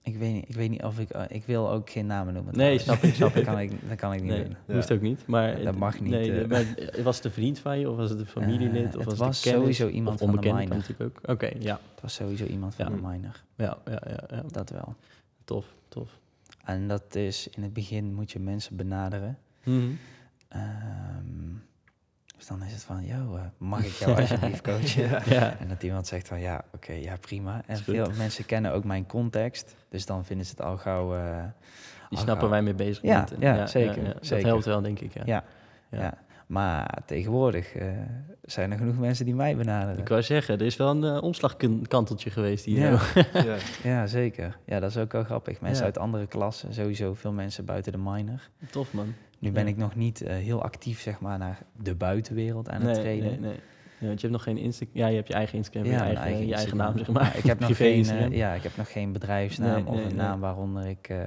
[0.02, 1.10] Ik weet niet, ik weet niet of ik...
[1.10, 2.58] eh, ik wil ook geen namen noemen.
[2.58, 2.84] Nee, trouwens.
[2.84, 3.44] snap ik, snap ik.
[3.44, 3.72] kan ik.
[3.90, 4.56] dat kan ik niet Nee, doen.
[4.68, 4.74] Ja.
[4.74, 5.28] hoeft ook niet.
[5.28, 6.48] Maar, Dat mag niet, Nee, eh.
[6.50, 6.66] maar
[7.04, 8.94] was het een vriend van je of was het een familielid?
[8.94, 10.88] Eh, of het was, sowieso iemand van de onbekende kan minor.
[10.90, 11.30] natuurlijk ook.
[11.32, 11.80] Oké, ja.
[11.94, 12.92] Het was sowieso iemand van Ja.
[12.96, 13.44] de minor.
[13.56, 14.44] Ja, ja, ja, ja.
[14.48, 14.96] Dat wel.
[15.44, 16.20] Tof, tof.
[16.64, 17.48] En dat is...
[17.50, 19.38] In het begin moet je mensen benaderen.
[19.64, 21.54] Ehm,
[22.38, 23.06] dus dan is het van...
[23.06, 25.34] Yo, eh, mag ik jou alsjeblieft coachen?
[25.34, 25.56] Ja.
[25.60, 27.62] En dat iemand zegt van ja, oké, ja prima.
[27.66, 29.76] En veel mensen kennen ook mijn context.
[29.90, 31.16] Dus dan vinden ze het al gauw...
[31.16, 31.44] eh,
[32.10, 33.32] Die al snappen gauw- je mee bezig Ja, bent.
[33.34, 34.46] En- ja, zeker, Dat zeker.
[34.46, 35.14] helpt wel, denk ik.
[35.14, 35.22] Ja.
[35.26, 35.44] Ja,
[35.92, 36.00] Ja.
[36.00, 36.14] ja.
[36.48, 37.88] Maar tegenwoordig eh,
[38.44, 39.98] zijn er genoeg mensen die mij benaderen.
[40.00, 42.80] Ik wou zeggen, er is wel een omslagkanteltje geweest hier.
[42.92, 43.00] Ja.
[43.44, 43.56] Ja.
[43.84, 44.58] Ja, zeker.
[44.66, 45.62] Ja, dat is ook wel grappig.
[45.62, 45.86] Mensen Ja.
[45.86, 48.40] uit andere klassen, sowieso veel mensen buiten de minor.
[48.72, 49.14] Tof, man.
[49.46, 49.70] Nu ben Ja.
[49.70, 53.30] ik nog niet eh, heel actief, zeg maar, naar de buitenwereld aan het nee, trainen.
[53.30, 53.60] nee, nee.
[54.00, 54.98] Ja, want je hebt nog geen Instagram.
[55.02, 57.38] Ja, je hebt je eigen Instagram, je, eigen, je eigen naam, zeg maar.
[57.38, 60.16] ik heb nog geen, eh, ja, ik heb nog geen bedrijfsnaam Nee, of nee, een
[60.16, 61.10] naam waaronder ik...
[61.10, 61.18] eh,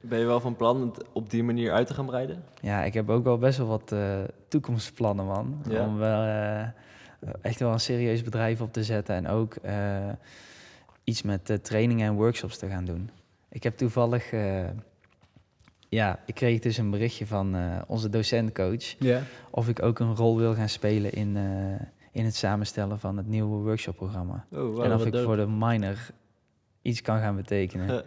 [0.00, 2.42] Ben je wel van plan het op die manier uit te gaan breiden?
[2.60, 3.94] Ja, ik heb ook wel best wel wat
[4.48, 5.60] toekomstplannen, man.
[5.68, 5.86] Ja.
[5.86, 6.24] Om wel
[7.40, 9.56] echt wel een serieus bedrijf op te zetten en ook
[11.04, 13.10] iets met trainingen en workshops te gaan doen.
[13.48, 14.32] Ik heb toevallig,
[15.88, 19.22] ja, ik kreeg dus een berichtje van eh, onze docentcoach Ja.
[19.50, 23.26] of ik ook een rol wil gaan spelen in, eh, in het samenstellen van het
[23.26, 24.46] nieuwe workshopprogramma.
[24.52, 24.82] Oh, wow.
[24.82, 25.24] en of ik dope.
[25.24, 26.10] voor de minor
[26.82, 28.04] iets kan gaan betekenen.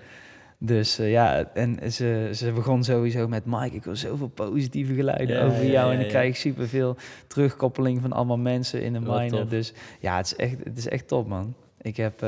[0.62, 3.46] Dus eh, ja, en ze, ze begon sowieso met...
[3.46, 5.92] Mike, ik wil zoveel positieve geluiden Ja, over ja, jou.
[5.92, 6.96] ja, en ik krijg superveel
[7.28, 9.48] terugkoppeling van allemaal mensen in de minor.
[9.48, 11.56] Dus ja, het is, echt, het is echt top, man.
[11.82, 12.24] Ik heb...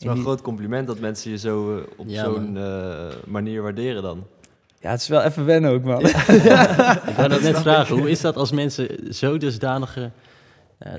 [0.00, 2.56] Het is wel een die- groot compliment dat mensen je zo eh, op Ja, zo'n
[2.56, 4.26] eh, manier waarderen dan.
[4.80, 6.00] Ja, het is wel even wennen ook, man.
[7.10, 10.10] Ik wou dat net vragen, hoe is dat als mensen zo dusdanige
[10.78, 10.92] eh,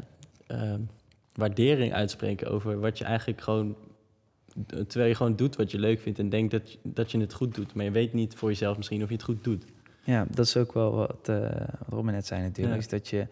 [0.48, 0.80] ehm,
[1.34, 3.76] waardering uitspreken over wat je eigenlijk gewoon,
[4.88, 7.34] terwijl je gewoon doet wat je leuk vindt en denkt dat, je- dat je het
[7.34, 9.64] goed doet, maar je weet niet voor jezelf misschien of je het goed doet.
[10.04, 12.76] ja, dat is ook wel wat, eh wat Robin net zei natuurlijk.
[12.76, 12.82] Ja.
[12.82, 13.28] Is dat je...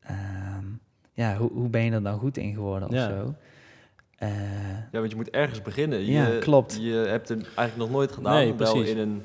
[0.00, 0.64] ehm,
[1.12, 3.08] ja, hoe, hoe ben je er dan goed in geworden of Ja.
[3.08, 3.34] zo?
[4.20, 4.28] Eh,
[4.92, 5.98] Ja, want je moet ergens beginnen.
[6.04, 6.78] Je, Ja, klopt.
[6.80, 8.34] Je hebt het eigenlijk nog nooit gedaan.
[8.34, 9.22] Nee, wel in een,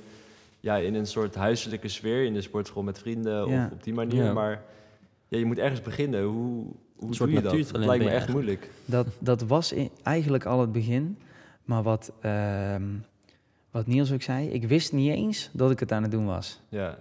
[0.60, 3.65] ja, in een soort huiselijke sfeer, in de sportschool met vrienden Ja.
[3.65, 4.23] of op die manier.
[4.23, 4.34] Ja.
[4.34, 4.62] Maar
[5.27, 6.23] ja, je moet ergens beginnen.
[6.23, 7.51] Hoe, hoe soort doe je dat?
[7.51, 8.69] Natuurtalent lijkt me echt moeilijk.
[8.86, 11.17] Dat, dat was eigenlijk al het begin.
[11.63, 12.84] Maar wat, ehm,
[13.71, 16.60] wat Niels ook zei, ik wist niet eens dat ik het aan het doen was.
[16.69, 16.97] Ja.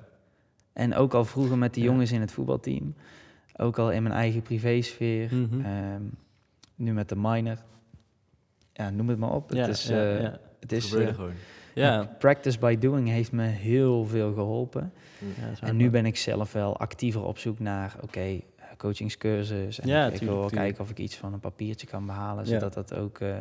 [0.72, 2.94] En ook al vroeger met de jongens in het voetbalteam.
[3.56, 5.30] Ook al in mijn eigen privésfeer.
[5.32, 6.02] Ehm,
[6.76, 7.56] nu met de minor.
[8.76, 9.50] Ja, noem het maar op.
[9.52, 10.38] Ja, het is, ja, eh, ja.
[10.60, 11.32] Het is gebeurde eh, gewoon.
[11.74, 12.14] Ja.
[12.18, 14.92] practice by doing heeft me heel veel geholpen.
[15.52, 18.40] Is En nu ben ik zelf wel actiever op zoek naar, oké, eh,
[18.76, 19.80] coachingscursus.
[19.80, 20.62] En Ja, ik, ik wil wel tuurlijk.
[20.62, 22.50] kijken of ik iets van een papiertje kan behalen, Ja.
[22.50, 23.36] zodat dat ook eh,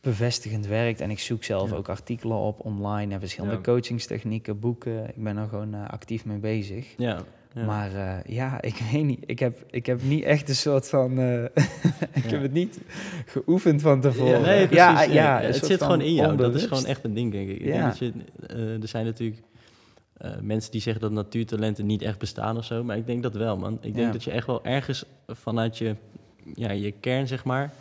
[0.00, 1.00] bevestigend werkt.
[1.00, 1.76] En ik zoek zelf Ja.
[1.76, 3.60] ook artikelen op online en verschillende Ja.
[3.62, 5.08] coachingstechnieken, boeken.
[5.08, 6.94] Ik ben er gewoon eh, actief mee bezig.
[6.96, 7.18] Ja.
[7.58, 7.64] Ja.
[7.64, 9.22] Maar eh, ja, ik weet niet.
[9.26, 11.18] Ik heb, ik heb niet echt een soort van.
[11.18, 11.42] eh,
[12.18, 12.30] ik Ja.
[12.30, 12.80] heb het niet
[13.26, 14.42] geoefend van tevoren.
[14.42, 14.76] Nee, precies.
[14.76, 16.36] Ja, ja, ja, het zit gewoon in jou.
[16.36, 17.58] Dat is gewoon echt een ding, denk ik.
[17.58, 17.88] Ik denk Ja.
[17.88, 18.12] dat je,
[18.46, 19.42] eh, er zijn natuurlijk
[20.40, 22.84] mensen die zeggen dat natuurtalenten niet echt bestaan of zo.
[22.84, 23.72] Maar ik denk dat wel, man.
[23.74, 24.12] Ik denk Ja.
[24.12, 25.94] dat je echt wel ergens vanuit je,
[26.54, 27.72] ja, je kern, zeg maar...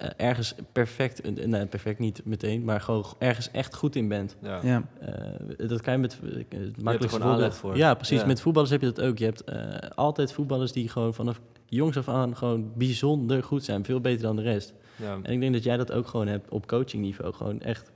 [0.00, 4.36] eh, ergens perfect, eh, nee, perfect niet meteen, maar gewoon ergens echt goed in bent.
[4.42, 4.60] Ja.
[4.62, 7.76] Ja, Eh, dat kan je met het makkelijkste gewoon aanleg voor.
[7.76, 8.20] Ja, precies.
[8.20, 8.26] Ja.
[8.26, 9.18] Met voetballers heb je dat ook.
[9.18, 13.84] Je hebt eh, altijd voetballers die gewoon vanaf jongs af aan gewoon bijzonder goed zijn.
[13.84, 14.74] Veel beter dan de rest.
[14.96, 15.18] Ja.
[15.22, 17.32] En ik denk dat jij dat ook gewoon hebt op coachingniveau.
[17.32, 17.92] Gewoon echt,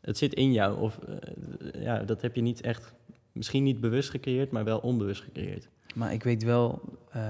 [0.00, 0.78] het zit in jou.
[0.80, 0.98] Of
[1.78, 2.94] ja, dat heb je niet echt,
[3.32, 5.68] misschien niet bewust gecreëerd, maar wel onbewust gecreëerd.
[5.94, 7.22] maar ik weet wel eh,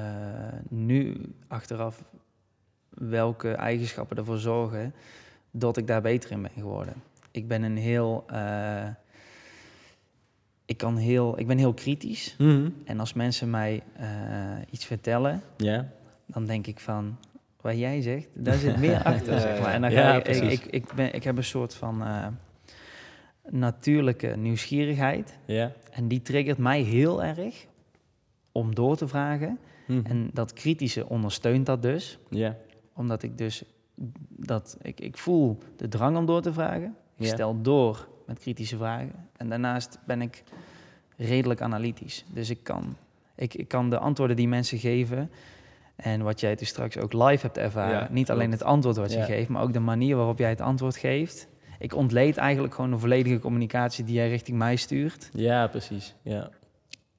[0.68, 1.16] nu
[1.48, 2.04] achteraf
[3.08, 4.94] welke eigenschappen ervoor zorgen
[5.50, 6.94] dat ik daar beter in ben geworden.
[7.30, 8.24] Ik ben een heel.
[8.26, 8.88] eh,
[10.64, 12.36] ik, kan heel ik ben heel kritisch.
[12.84, 14.08] En als mensen mij eh,
[14.70, 15.42] iets vertellen,
[16.26, 17.16] dan denk ik van,
[17.60, 19.72] wat jij zegt, daar zit meer achter, zeg maar.
[19.72, 22.26] En dan ga ik, ik, ik, ik, ben, ik heb een soort van eh,
[23.50, 25.38] natuurlijke nieuwsgierigheid.
[25.90, 27.66] En die triggert mij heel erg
[28.52, 29.58] om door te vragen.
[29.86, 30.06] Mhm.
[30.06, 32.18] En dat kritische ondersteunt dat dus.
[32.28, 32.56] ja.
[32.94, 33.64] Omdat ik dus,
[34.28, 36.96] dat, ik, ik voel de drang om door te vragen.
[37.16, 37.32] Ik Ja.
[37.32, 39.12] stel door met kritische vragen.
[39.36, 40.42] En daarnaast ben ik
[41.16, 42.24] redelijk analytisch.
[42.32, 42.96] Dus ik kan
[43.34, 45.30] Ik, ik kan de antwoorden die mensen geven
[45.96, 49.12] en wat jij dus straks ook live hebt ervaren, Ja, niet alleen het antwoord wat
[49.12, 49.24] je Ja.
[49.24, 51.46] geeft, maar ook de manier waarop jij het antwoord geeft.
[51.78, 55.30] Ik ontleed eigenlijk gewoon een volledige communicatie die jij richting mij stuurt.
[55.32, 56.14] Ja, precies.
[56.22, 56.50] Ja.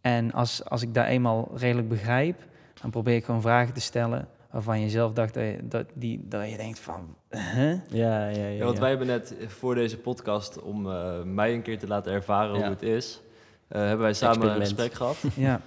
[0.02, 2.46] En als, als ik daar eenmaal redelijk begrijp,
[2.82, 6.26] dan probeer ik gewoon vragen te stellen waarvan je zelf dacht dat je, dat, die,
[6.28, 7.74] dat je denkt van, huh?
[7.88, 8.48] Ja, ja, ja.
[8.48, 8.80] Ja, want ja.
[8.80, 12.62] wij hebben net voor deze podcast, om eh, mij een keer te laten ervaren Ja.
[12.62, 13.22] hoe het is,
[13.68, 15.18] eh, hebben wij samen een gesprek gehad.
[15.36, 15.62] Ja,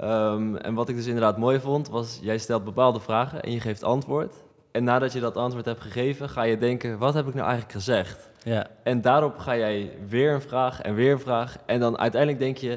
[0.00, 3.60] Ehm, en wat ik dus inderdaad mooi vond, was jij stelt bepaalde vragen en je
[3.60, 4.32] geeft antwoord.
[4.72, 7.72] En nadat je dat antwoord hebt gegeven, ga je denken, wat heb ik nou eigenlijk
[7.72, 8.28] gezegd?
[8.42, 11.56] Ja, En daarop ga jij weer een vraag en weer een vraag.
[11.66, 12.72] En dan uiteindelijk denk je,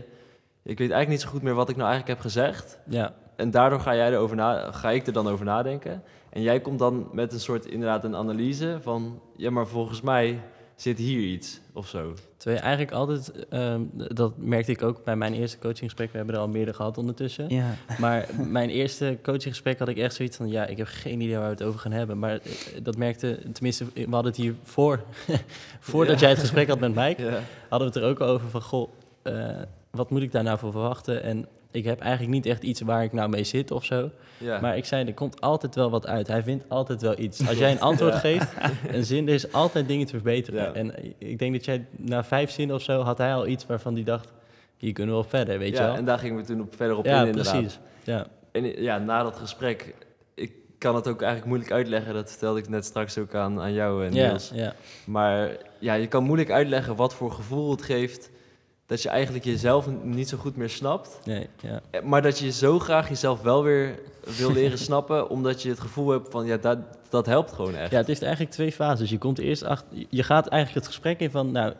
[0.63, 2.79] ik weet eigenlijk niet zo goed meer wat ik nou eigenlijk heb gezegd.
[2.85, 6.03] ja, En daardoor ga, jij erover na, ga ik er dan over nadenken.
[6.29, 9.19] En jij komt dan met een soort inderdaad een analyse van...
[9.35, 10.39] ja, maar volgens mij
[10.75, 12.13] zit hier iets of zo.
[12.37, 16.35] Terwijl je eigenlijk altijd, ehm, dat merkte ik ook bij mijn eerste coachinggesprek, we hebben
[16.35, 17.49] er al meerdere gehad ondertussen.
[17.49, 21.35] ja, Maar mijn eerste coachinggesprek had ik echt zoiets van, ja, ik heb geen idee
[21.35, 22.19] waar we het over gaan hebben.
[22.19, 22.39] Maar eh,
[22.83, 25.03] dat merkte, tenminste, we hadden het hier voor,
[25.79, 26.21] voordat Ja.
[26.21, 28.61] jij het gesprek had met Mike, Ja, hadden we het er ook al over van,
[28.61, 28.89] goh,
[29.21, 29.49] eh,
[29.91, 31.23] wat moet ik daar nou voor verwachten?
[31.23, 34.09] En ik heb eigenlijk niet echt iets waar ik nou mee zit of zo.
[34.37, 34.59] ja.
[34.59, 36.27] Maar ik zei, er komt altijd wel wat uit.
[36.27, 37.47] Hij vindt altijd wel iets.
[37.47, 38.19] Als jij een antwoord Ja.
[38.19, 38.47] geeft,
[38.91, 40.63] een zin, er is altijd dingen te verbeteren.
[40.63, 40.73] Ja.
[40.73, 43.93] En ik denk dat jij na vijf zinnen of zo had hij al iets waarvan
[43.93, 44.27] hij dacht,
[44.77, 45.95] hier kunnen we op verder, weet je ja, wel?
[45.95, 47.51] en daar gingen we toen op, verder op in inderdaad.
[47.53, 47.79] precies.
[48.03, 49.93] Ja, En ja, na dat gesprek,
[50.35, 52.13] ik kan het ook eigenlijk moeilijk uitleggen.
[52.13, 54.51] Dat vertelde ik net straks ook aan, aan jou en ja, Niels.
[54.53, 54.73] ja,
[55.05, 58.29] Maar ja, je kan moeilijk uitleggen wat voor gevoel het geeft...
[58.91, 61.19] dat je eigenlijk jezelf niet zo goed meer snapt.
[61.25, 61.81] nee, ja.
[61.91, 63.99] Eh, Maar dat je zo graag jezelf wel weer
[64.37, 65.29] wil leren snappen...
[65.29, 66.77] omdat je het gevoel hebt van, ja, dat,
[67.09, 67.91] dat helpt gewoon echt.
[67.91, 69.09] ja, het is eigenlijk twee fases.
[69.09, 71.73] Je komt eerst achter, je gaat eigenlijk het gesprek in van, nou,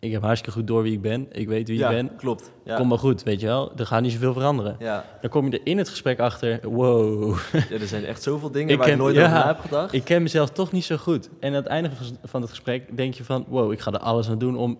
[0.00, 1.26] ik heb hartstikke goed door wie ik ben.
[1.32, 2.16] Ik weet wie Ja, ik ben.
[2.16, 2.50] klopt.
[2.64, 2.76] Ja.
[2.76, 3.72] Kom maar goed, weet je wel.
[3.76, 4.76] Er gaat niet zoveel veranderen.
[4.78, 5.04] Ja.
[5.20, 8.68] Dan kom je er in het gesprek achter, wow, ja, er zijn echt zoveel dingen
[8.68, 9.92] Ik waar ik ken- nooit over na heb gedacht.
[9.92, 11.28] Ik ken mezelf toch niet zo goed.
[11.40, 13.44] En aan het einde van- van het gesprek denk je van...
[13.48, 14.78] wow, ik ga er alles aan doen om...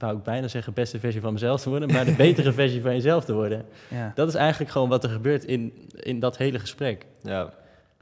[0.00, 1.92] wou ik bijna zeggen, beste versie van mezelf te worden...
[1.92, 3.64] maar de betere versie van jezelf te worden.
[3.90, 4.12] ja.
[4.14, 7.06] Dat is eigenlijk gewoon wat er gebeurt in, in dat hele gesprek.
[7.22, 7.52] Ja,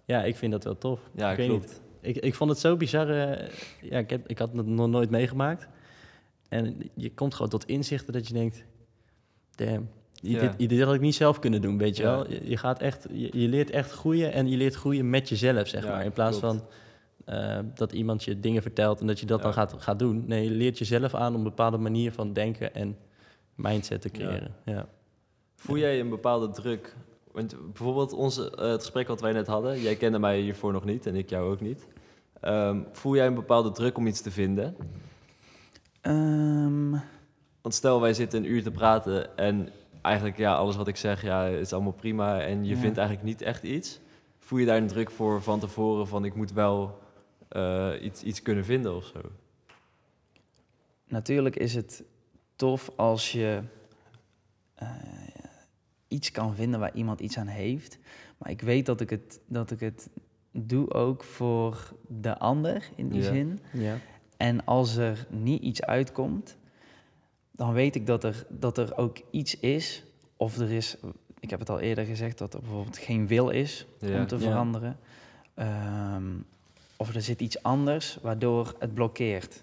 [0.04, 1.00] Ja, ik vind dat wel tof.
[1.14, 1.66] ja ik weet klopt.
[1.66, 1.80] niet.
[2.00, 3.10] Ik, ik vond het zo bizar.
[3.10, 3.48] eh,
[3.80, 5.68] ja, ik, heb, ik had het nog nooit meegemaakt.
[6.48, 8.64] En je komt gewoon tot inzichten dat je denkt...
[9.54, 10.54] damn, Ja.
[10.56, 12.10] dit, dit had ik niet zelf kunnen doen, weet je Ja.
[12.10, 12.30] wel.
[12.30, 15.68] Je, je gaat echt, je, je leert echt groeien en je leert groeien met jezelf,
[15.68, 16.04] zeg Ja, maar.
[16.04, 16.56] In plaats klopt.
[16.56, 16.66] van
[17.28, 19.44] eh, dat iemand je dingen vertelt en dat je dat Ja.
[19.44, 20.24] dan gaat, gaat doen.
[20.26, 22.96] Nee, je leert jezelf aan om een bepaalde manier van denken en
[23.54, 24.54] mindset te creëren.
[24.64, 24.86] Ja.
[25.56, 26.96] Voel jij een bepaalde druk?
[27.32, 30.84] Want bijvoorbeeld onze, eh, het gesprek wat wij net hadden, jij kende mij hiervoor nog
[30.84, 31.86] niet en ik jou ook niet.
[32.40, 34.76] Ehm, voel jij een bepaalde druk om iets te vinden?
[36.00, 36.90] Ehm,
[37.62, 39.68] Want stel wij zitten een uur te praten en
[40.02, 42.80] eigenlijk ja, alles wat ik zeg ja, is allemaal prima en je Ja.
[42.80, 44.00] vindt eigenlijk niet echt iets.
[44.38, 46.98] Voel je daar een druk voor van tevoren van ik moet wel
[47.48, 49.20] eh, iets, iets kunnen vinden of zo?
[51.08, 52.04] natuurlijk is het
[52.56, 53.62] tof als je
[54.74, 54.90] eh,
[56.08, 57.98] iets kan vinden waar iemand iets aan heeft.
[58.38, 60.08] Maar ik weet dat ik het, dat ik het
[60.52, 63.26] doe ook voor de ander in die Ja.
[63.32, 63.60] zin.
[63.72, 63.96] Ja.
[64.36, 66.56] En als er niet iets uitkomt,
[67.52, 70.04] dan weet ik dat er, dat er ook iets is.
[70.36, 70.96] Of er is,
[71.40, 74.20] ik heb het al eerder gezegd, dat er bijvoorbeeld geen wil is Ja.
[74.20, 74.40] om te Ja.
[74.40, 74.98] veranderen.
[75.54, 76.32] Ehm,
[77.00, 79.62] of er zit iets anders waardoor het blokkeert.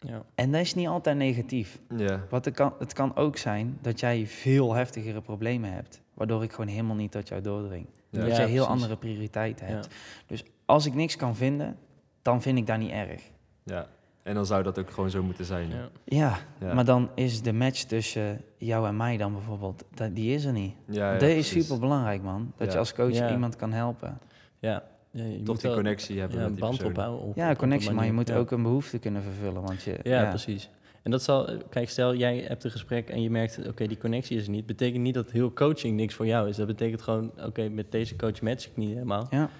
[0.00, 0.22] Ja.
[0.34, 1.78] En dat is niet altijd negatief.
[1.96, 6.00] Ja, Wat het, kan, het kan ook zijn dat jij veel heftigere problemen hebt.
[6.14, 7.86] Waardoor ik gewoon helemaal niet tot jou doordring.
[8.10, 8.18] Ja.
[8.20, 8.70] dat Ja, jij heel precies.
[8.82, 9.84] andere prioriteiten hebt.
[9.84, 9.90] Ja.
[10.26, 11.76] Dus als ik niks kan vinden,
[12.22, 13.22] dan vind ik dat niet erg.
[13.64, 13.86] ja.
[14.22, 15.68] En dan zou dat ook gewoon zo moeten zijn.
[15.68, 15.88] Ja.
[16.04, 16.74] Ja, Ja.
[16.74, 20.74] maar dan is de match tussen jou en mij dan bijvoorbeeld, die is er niet.
[20.84, 21.62] Ja, ja, dat is precies.
[21.66, 22.52] super belangrijk, man.
[22.56, 22.72] Dat Ja.
[22.72, 23.30] je als coach Ja.
[23.30, 24.18] iemand kan helpen.
[24.58, 24.82] Ja.
[25.12, 26.96] Ja, je Toch moet die wel- connectie hebben ja, met een die band persoon.
[26.96, 27.22] opbouwen.
[27.22, 28.36] op- op Ja, connectie, maar je moet Ja.
[28.36, 29.62] ook een behoefte kunnen vervullen.
[29.62, 30.70] Want je, Ja, precies.
[31.02, 34.36] En dat zal, kijk, stel jij hebt een gesprek en je merkt, oké, die connectie
[34.36, 34.66] is er niet.
[34.66, 36.56] Betekent niet dat heel coaching niks voor jou is.
[36.56, 39.26] Dat betekent gewoon, oké, met deze coach match ik niet helemaal.
[39.30, 39.50] Ja,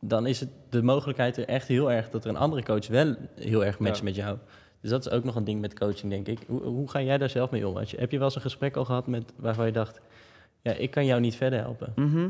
[0.00, 3.14] Dan is het de mogelijkheid er echt heel erg dat er een andere coach wel
[3.34, 4.04] heel erg matcht Ja.
[4.04, 4.38] met jou.
[4.80, 6.38] Dus dat is ook nog een ding met coaching, denk ik.
[6.48, 7.76] Hoe, hoe ga jij daar zelf mee om?
[7.76, 10.00] Heb je wel eens een gesprek al gehad met waarvan je dacht,
[10.62, 11.92] ja, ik kan jou niet verder helpen.
[11.96, 12.28] Mhm.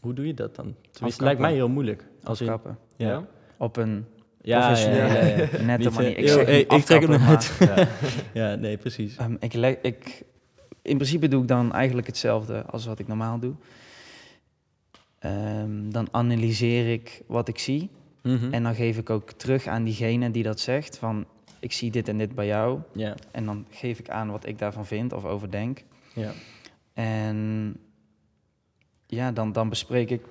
[0.00, 0.74] Hoe doe je dat dan?
[1.00, 2.04] Het lijkt mij heel moeilijk.
[2.22, 2.78] Als in, afkappen.
[2.96, 3.08] ja.
[3.08, 3.26] Ja?
[3.56, 4.04] Op een
[4.42, 5.62] Ja, ja, professionele, ja, ja.
[5.62, 6.16] nette Niet, manier.
[6.16, 7.58] eh, Ik zeg hey, ik trek hem eruit.
[8.32, 9.16] Ja, nee, precies.
[9.16, 10.22] ehm, ik, ik,
[10.82, 13.54] in principe doe ik dan eigenlijk hetzelfde als wat ik normaal doe.
[15.18, 17.90] Ehm, dan analyseer ik wat ik zie.
[18.22, 18.52] Mhm.
[18.52, 21.26] En dan geef ik ook terug aan diegene die dat zegt van
[21.60, 22.78] ik zie dit en dit bij jou.
[22.92, 25.84] Ja, En dan geef ik aan wat ik daarvan vind of over denk.
[26.14, 26.30] ja.
[26.94, 27.76] En
[29.10, 30.22] ja, dan, dan bespreek ik,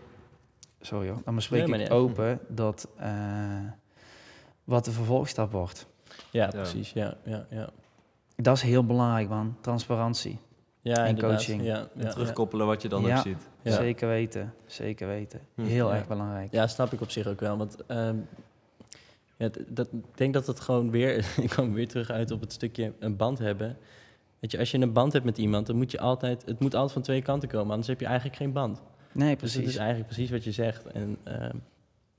[0.82, 3.12] sorry hoor, dan bespreek Nee, ik open dat eh,
[4.64, 5.88] wat de vervolgstap wordt.
[6.32, 6.50] Ja, Ja.
[6.50, 6.92] precies.
[6.92, 7.70] Ja, ja, ja.
[8.36, 9.56] Dat is heel belangrijk, man.
[9.62, 10.40] Transparantie.
[10.82, 11.36] ja En inderdaad.
[11.36, 11.64] coaching.
[11.64, 12.10] Ja, En ja, ja.
[12.10, 13.18] terugkoppelen wat je dan Ja.
[13.18, 13.48] ook ziet.
[13.62, 13.72] Ja.
[13.72, 15.40] Zeker weten, zeker weten.
[15.56, 15.64] Hm.
[15.64, 15.96] Heel Ja.
[15.96, 16.52] erg belangrijk.
[16.52, 17.58] Ja, snap ik op zich ook wel.
[17.58, 18.16] Want ehm,
[19.38, 21.18] ja, dat, ik denk dat het gewoon weer...
[21.44, 23.78] ik kwam weer terug uit op het stukje een band hebben.
[24.40, 26.46] Weet je, als je een band hebt met iemand, dan moet je altijd...
[26.46, 28.82] Het moet altijd van twee kanten komen, anders heb je eigenlijk geen band.
[29.12, 29.70] Nee, Dus het precies.
[29.70, 30.86] is eigenlijk precies wat je zegt.
[30.86, 31.56] En ehm,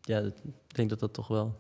[0.00, 1.54] ja, dat- ik denk dat dat toch wel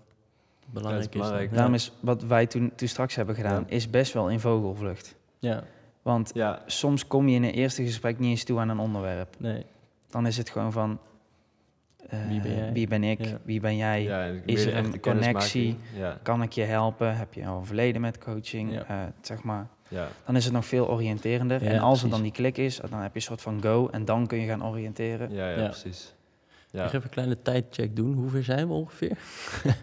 [0.70, 1.10] belangrijk is.
[1.20, 1.54] belangrijk.
[1.54, 3.74] Daarom is wat wij toen, toen straks hebben gedaan, Ja.
[3.74, 5.14] is best wel in vogelvlucht.
[5.38, 5.62] Ja,
[6.02, 9.34] Want Ja, soms kom je in een eerste gesprek niet eens toe aan een onderwerp.
[9.38, 9.64] nee.
[10.10, 10.98] Dan is het gewoon van...
[12.08, 12.72] eh, Wie ben jij?
[12.72, 13.24] Wie ben ik?
[13.24, 13.38] Ja.
[13.42, 14.02] Wie ben jij?
[14.02, 15.76] ja Is er een connectie?
[15.96, 17.16] Ja, Kan ik je helpen?
[17.16, 18.72] Heb je al een verleden met coaching?
[18.72, 18.84] Ja.
[18.84, 19.68] Eh, zeg maar.
[19.90, 20.08] Ja.
[20.26, 21.64] Dan is het nog veel oriënterender.
[21.64, 22.10] Ja, en als er precies.
[22.10, 23.88] dan die klik is, dan heb je een soort van go.
[23.92, 25.32] En dan kun je gaan oriënteren.
[25.32, 25.68] Ja, ja, Ja.
[25.68, 26.14] precies.
[26.70, 26.80] Ik Ja.
[26.82, 28.14] ga even een kleine tijdcheck doen.
[28.14, 29.18] Hoe ver zijn we ongeveer?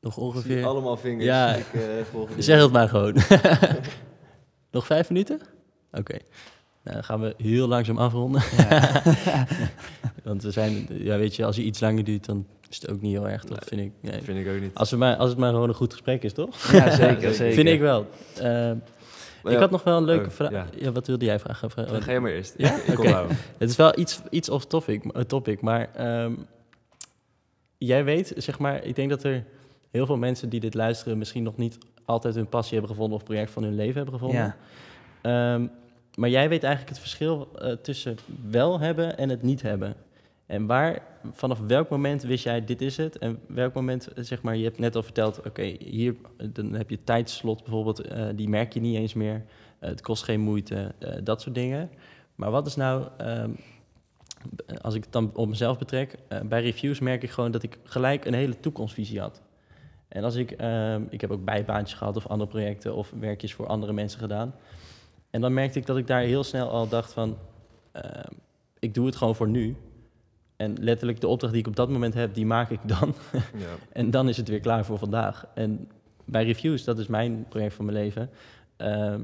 [0.00, 0.66] Nog Ik zie ongeveer...
[0.66, 1.24] allemaal vingers.
[1.24, 1.54] Ja.
[1.54, 1.80] Ik, eh.
[2.38, 3.14] Zeg het maar gewoon.
[4.70, 5.40] Nog vijf minuten?
[5.92, 6.16] Oké.
[6.82, 8.42] Nou, dan gaan we heel langzaam afronden.
[8.56, 9.02] Ja.
[10.24, 13.00] Want we zijn, ja, weet je, als je iets langer duurt, dan is het ook
[13.00, 13.58] niet heel erg, toch?
[13.66, 13.92] Vind ik.
[14.00, 14.22] Nee.
[14.22, 14.74] Vind ik ook niet.
[14.74, 16.72] Als, we maar, als het maar gewoon een goed gesprek is, toch?
[16.72, 17.54] ja, zeker, zeker.
[17.54, 18.06] Vind ik wel.
[18.36, 18.76] Eh, Maar
[19.44, 20.50] ik ja, had nog wel een leuke oh, vraag.
[20.50, 20.66] ja.
[20.76, 20.92] Ja.
[20.92, 21.70] wat wilde jij vragen?
[21.70, 22.54] Vra- dan ga je maar eerst.
[22.56, 22.76] Ja?
[22.86, 22.98] Ik.
[23.58, 26.32] Het is wel iets, iets off topic, eh, topic maar ehm,
[27.78, 29.44] jij weet, zeg maar, ik denk dat er
[29.90, 33.24] heel veel mensen die dit luisteren misschien nog niet altijd hun passie hebben gevonden of
[33.24, 34.54] project van hun leven hebben gevonden.
[35.22, 35.54] Ja.
[35.54, 35.66] Ehm,
[36.14, 38.16] maar jij weet eigenlijk het verschil eh, tussen
[38.50, 39.94] wel hebben en het niet hebben.
[40.48, 43.18] En waar, vanaf welk moment wist jij dit is het?
[43.18, 46.72] En welk moment, eh, zeg maar, je hebt net al verteld, oké, hier eh, dan
[46.72, 49.44] heb je tijdslot bijvoorbeeld, eh, die merk je niet eens meer.
[49.78, 51.90] Het kost geen moeite, dat soort dingen.
[52.34, 53.50] Maar wat is nou, ehm,
[54.80, 58.24] als ik het dan op mezelf betrek, bij reviews merk ik gewoon dat ik gelijk
[58.24, 59.42] een hele toekomstvisie had.
[60.08, 63.66] En als ik, ehm, ik heb ook bijbaantjes gehad of andere projecten of werkjes voor
[63.66, 64.54] andere mensen gedaan.
[65.30, 67.36] En dan merkte ik dat ik daar heel snel al dacht van,
[67.92, 68.32] ehm,
[68.78, 69.76] ik doe het gewoon voor nu.
[70.58, 73.14] En letterlijk de opdracht die ik op dat moment heb, die maak ik dan.
[73.32, 73.66] Ja.
[73.92, 75.46] En dan is het weer klaar voor vandaag.
[75.54, 75.88] En
[76.24, 78.30] bij reviews, dat is mijn project van mijn leven,
[78.76, 79.20] ehm,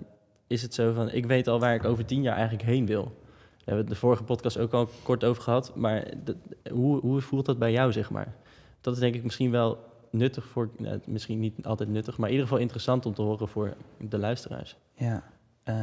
[0.46, 3.02] is het zo van, ik weet al waar ik over tien jaar eigenlijk heen wil.
[3.02, 3.12] Daar
[3.56, 6.36] hebben we het de vorige podcast ook al kort over gehad, maar dat-
[6.72, 8.34] hoe, hoe voelt dat bij jou, zeg maar?
[8.80, 9.78] Dat is denk ik misschien wel
[10.10, 13.48] nuttig voor, nou, misschien niet altijd nuttig, maar in ieder geval interessant om te horen
[13.48, 14.76] voor de luisteraars.
[14.94, 15.22] Ja.
[15.64, 15.74] Eh,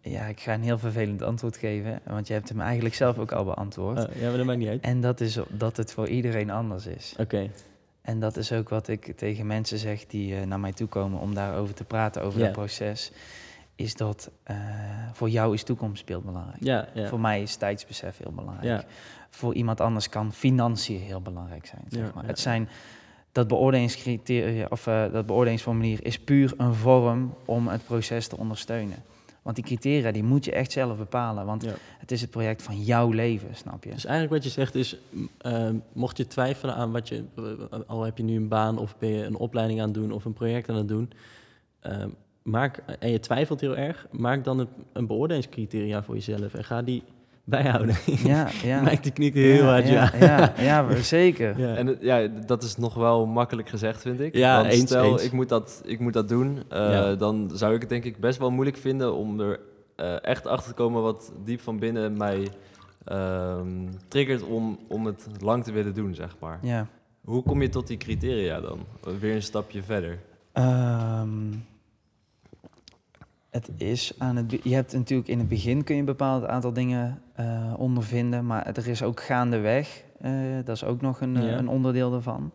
[0.00, 3.32] ja, ik ga een heel vervelend antwoord geven, want je hebt hem eigenlijk zelf ook
[3.32, 4.08] al beantwoord.
[4.08, 4.80] Eh, ja, maar dat maakt niet uit.
[4.80, 7.14] En dat is dat het voor iedereen anders is.
[7.18, 7.50] Oké,
[8.02, 11.20] En dat is ook wat ik tegen mensen zeg die eh, naar mij toe komen
[11.20, 13.12] om daarover te praten, over het proces.
[13.74, 14.56] Is dat eh,
[15.12, 16.62] voor jou is toekomstbeeld belangrijk.
[16.62, 17.08] ja.
[17.08, 18.82] Voor mij is tijdsbesef heel belangrijk.
[18.82, 18.84] Ja.
[19.30, 21.84] Voor iemand anders kan financiën heel belangrijk zijn.
[21.88, 22.26] Zeg maar.
[22.26, 22.68] Het zijn
[23.38, 29.02] dat beoordelingscriteria of eh, dat beoordelingsformulier is puur een vorm om het proces te ondersteunen.
[29.42, 31.72] Want die criteria die moet je echt zelf bepalen, want Ja.
[31.98, 33.90] het is het project van jouw leven, snap je?
[33.90, 37.78] Dus eigenlijk wat je zegt is, m, ehm, mocht je twijfelen aan wat je, eh,
[37.86, 40.24] al heb je nu een baan of ben je een opleiding aan het doen of
[40.24, 41.10] een project aan het doen,
[41.80, 42.08] ehm,
[42.42, 46.82] maak, en je twijfelt heel erg, maak dan een, een beoordelingscriteria voor jezelf en ga
[46.82, 47.02] die
[47.48, 47.96] bijhouden.
[48.04, 48.80] Ja, ja.
[48.80, 50.12] Mike die knikt heel ja, hard, ja.
[50.20, 50.54] ja, ja,
[50.90, 51.58] ja, zeker.
[51.58, 51.74] Ja.
[51.74, 54.34] En ja, dat is nog wel makkelijk gezegd, vind ik.
[54.34, 55.22] Ja, Want eens, stel, eens.
[55.22, 57.14] Ik, moet dat, ik moet dat doen, eh, Ja.
[57.14, 59.60] dan zou ik het denk ik best wel moeilijk vinden om er
[59.96, 62.48] eh, echt achter te komen wat diep van binnen mij
[63.04, 63.68] ehm,
[64.08, 66.58] triggert om, om het lang te willen doen, zeg maar.
[66.62, 66.86] Ja.
[67.24, 68.78] Hoe kom je tot die criteria dan?
[69.20, 70.18] Weer een stapje verder.
[70.52, 71.28] Ehm,
[73.50, 74.50] het is aan het.
[74.62, 78.66] Je hebt natuurlijk in het begin kun je een bepaald aantal dingen eh, ondervinden, maar
[78.66, 80.06] er is ook gaandeweg.
[80.18, 80.32] eh
[80.64, 81.58] dat is ook nog een, eh, Ja.
[81.58, 82.52] een onderdeel daarvan.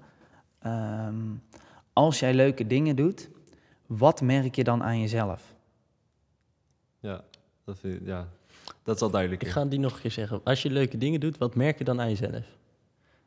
[0.60, 1.16] Ehm,
[1.94, 3.30] als jij leuke dingen doet,
[3.86, 5.54] wat merk je dan aan jezelf?
[7.00, 7.22] Ja,
[7.66, 8.28] dat, vind ik- ja,
[8.84, 9.42] dat is al duidelijk.
[9.44, 10.42] Ik ga die nog een keer zeggen.
[10.44, 12.46] Als je leuke dingen doet, wat merk je dan aan jezelf?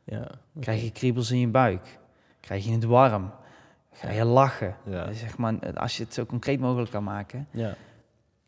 [0.04, 0.30] Ja.
[0.60, 1.98] Krijg je kriebels in je buik?
[2.40, 3.30] Krijg je het warm?
[3.96, 4.76] Ga je lachen?
[4.84, 7.74] Ja, Zeg maar, als je het zo concreet mogelijk kan maken, Ja,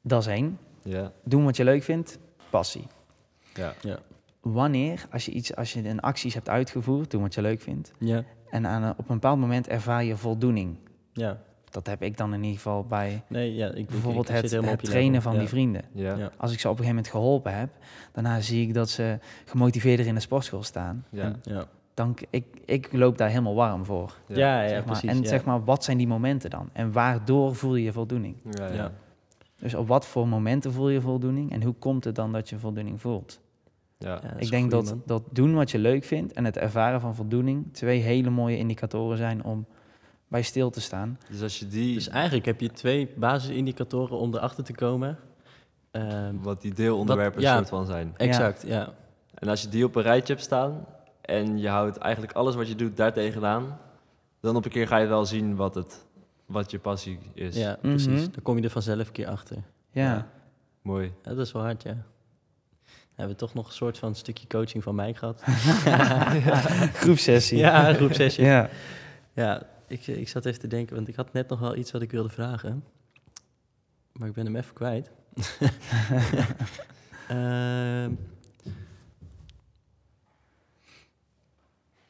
[0.03, 0.59] dat is één.
[0.83, 2.19] ja, Doen wat je leuk vindt,
[2.51, 2.87] passie.
[3.55, 3.73] ja.
[3.81, 3.99] ja,
[4.41, 7.93] wanneer, als je, iets, als je een acties hebt uitgevoerd, doen wat je leuk vindt,
[7.99, 10.77] ja, en aan een, op een bepaald moment ervaar je voldoening.
[11.13, 11.39] ja.
[11.71, 14.49] Dat heb ik dan in ieder geval bij Nee, ja, ik, ik- bijvoorbeeld ik het,
[14.49, 15.21] trainen level.
[15.21, 15.39] van Ja.
[15.39, 15.83] die vrienden.
[15.93, 16.31] Ja, Ja.
[16.37, 17.69] Als ik ze op een gegeven moment geholpen heb,
[18.13, 21.05] daarna zie ik dat ze gemotiveerder in de sportschool staan.
[21.11, 21.23] Ja.
[21.23, 21.65] En Ja,
[21.99, 24.15] dan ik, ik loop daar helemaal warm voor.
[24.27, 24.85] Ja, ja, zeg maar.
[24.85, 25.11] precies.
[25.11, 25.29] en ja.
[25.29, 26.71] zeg maar, wat zijn die momenten dan?
[26.73, 28.37] En waardoor voel je voldoening?
[28.51, 28.75] Ja, ja.
[28.75, 28.93] Ja.
[29.57, 31.53] Dus op wat voor momenten voel je voldoening?
[31.53, 33.41] En hoe komt het dan dat je voldoening voelt?
[33.99, 34.15] Ja.
[34.15, 35.03] Dat ik denk goeie, dat, man.
[35.07, 39.17] dat doen wat je leuk vindt en het ervaren van voldoening twee hele mooie indicatoren
[39.17, 39.67] zijn om
[40.29, 41.19] bij stil te staan.
[41.31, 45.19] Dus als je die, Dus eigenlijk heb je twee basisindicatoren om erachter te komen.
[45.91, 47.57] Ehm, wat die deelonderwerpen ja.
[47.57, 48.15] soort van zijn.
[48.17, 48.93] exact, ja.
[49.35, 50.87] En als je die op een rijtje hebt staan
[51.29, 53.79] en je houdt eigenlijk alles wat je doet daar tegenaan,
[54.41, 56.07] dan op een keer ga je wel zien wat, het,
[56.47, 57.57] wat je passie is.
[57.57, 58.07] Ja, precies.
[58.07, 58.31] Mhm.
[58.33, 59.57] Dan kom je er vanzelf een keer achter.
[59.91, 60.31] Ja, Ja.
[60.83, 61.13] Mooi.
[61.23, 62.05] Ja, dat is wel hard, ja.
[62.85, 65.43] We hebben toch nog een soort van stukje coaching van mij gehad.
[67.03, 67.59] groepsessie.
[67.59, 68.37] ja, groep 6.
[68.37, 68.71] Ja, ja.
[69.33, 72.03] ja ik, ik zat even te denken, want ik had net nog wel iets wat
[72.03, 72.85] ik wilde vragen.
[74.13, 75.11] Maar ik ben hem even kwijt.
[77.29, 78.13] Ehm.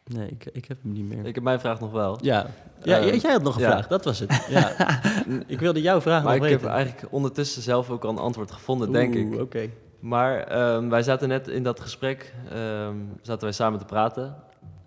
[0.08, 1.26] Nee, ik, ik heb hem niet meer.
[1.26, 2.18] Ik heb mijn vraag nog wel.
[2.22, 2.46] ja,
[2.82, 3.70] ja Eh, jij had nog een ja.
[3.70, 4.46] vraag, dat was het.
[4.48, 4.72] Ja.
[5.46, 8.50] ik wilde jouw vraag Maar nog ik heb eigenlijk ondertussen zelf ook al een antwoord
[8.50, 9.40] gevonden, denk Oeh, ik.
[9.40, 9.68] oké.
[10.00, 14.36] Maar ehm, wij zaten net in dat gesprek, ehm, zaten wij samen te praten.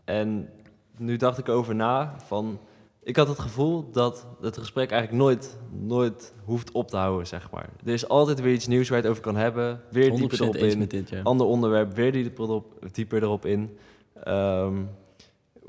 [0.05, 0.49] En
[0.97, 2.59] nu dacht ik over na van...
[3.03, 7.51] Ik had het gevoel dat het gesprek eigenlijk nooit, nooit hoeft op te houden, zeg
[7.51, 7.69] maar.
[7.85, 9.81] Er is altijd weer iets nieuws waar je het over kan hebben.
[9.89, 10.79] Weer 100% dieper erop eens in.
[10.79, 11.21] met dit, ja.
[11.23, 13.77] Ander onderwerp, weer dieper erop, dieper erop in.
[14.23, 14.73] Ehm,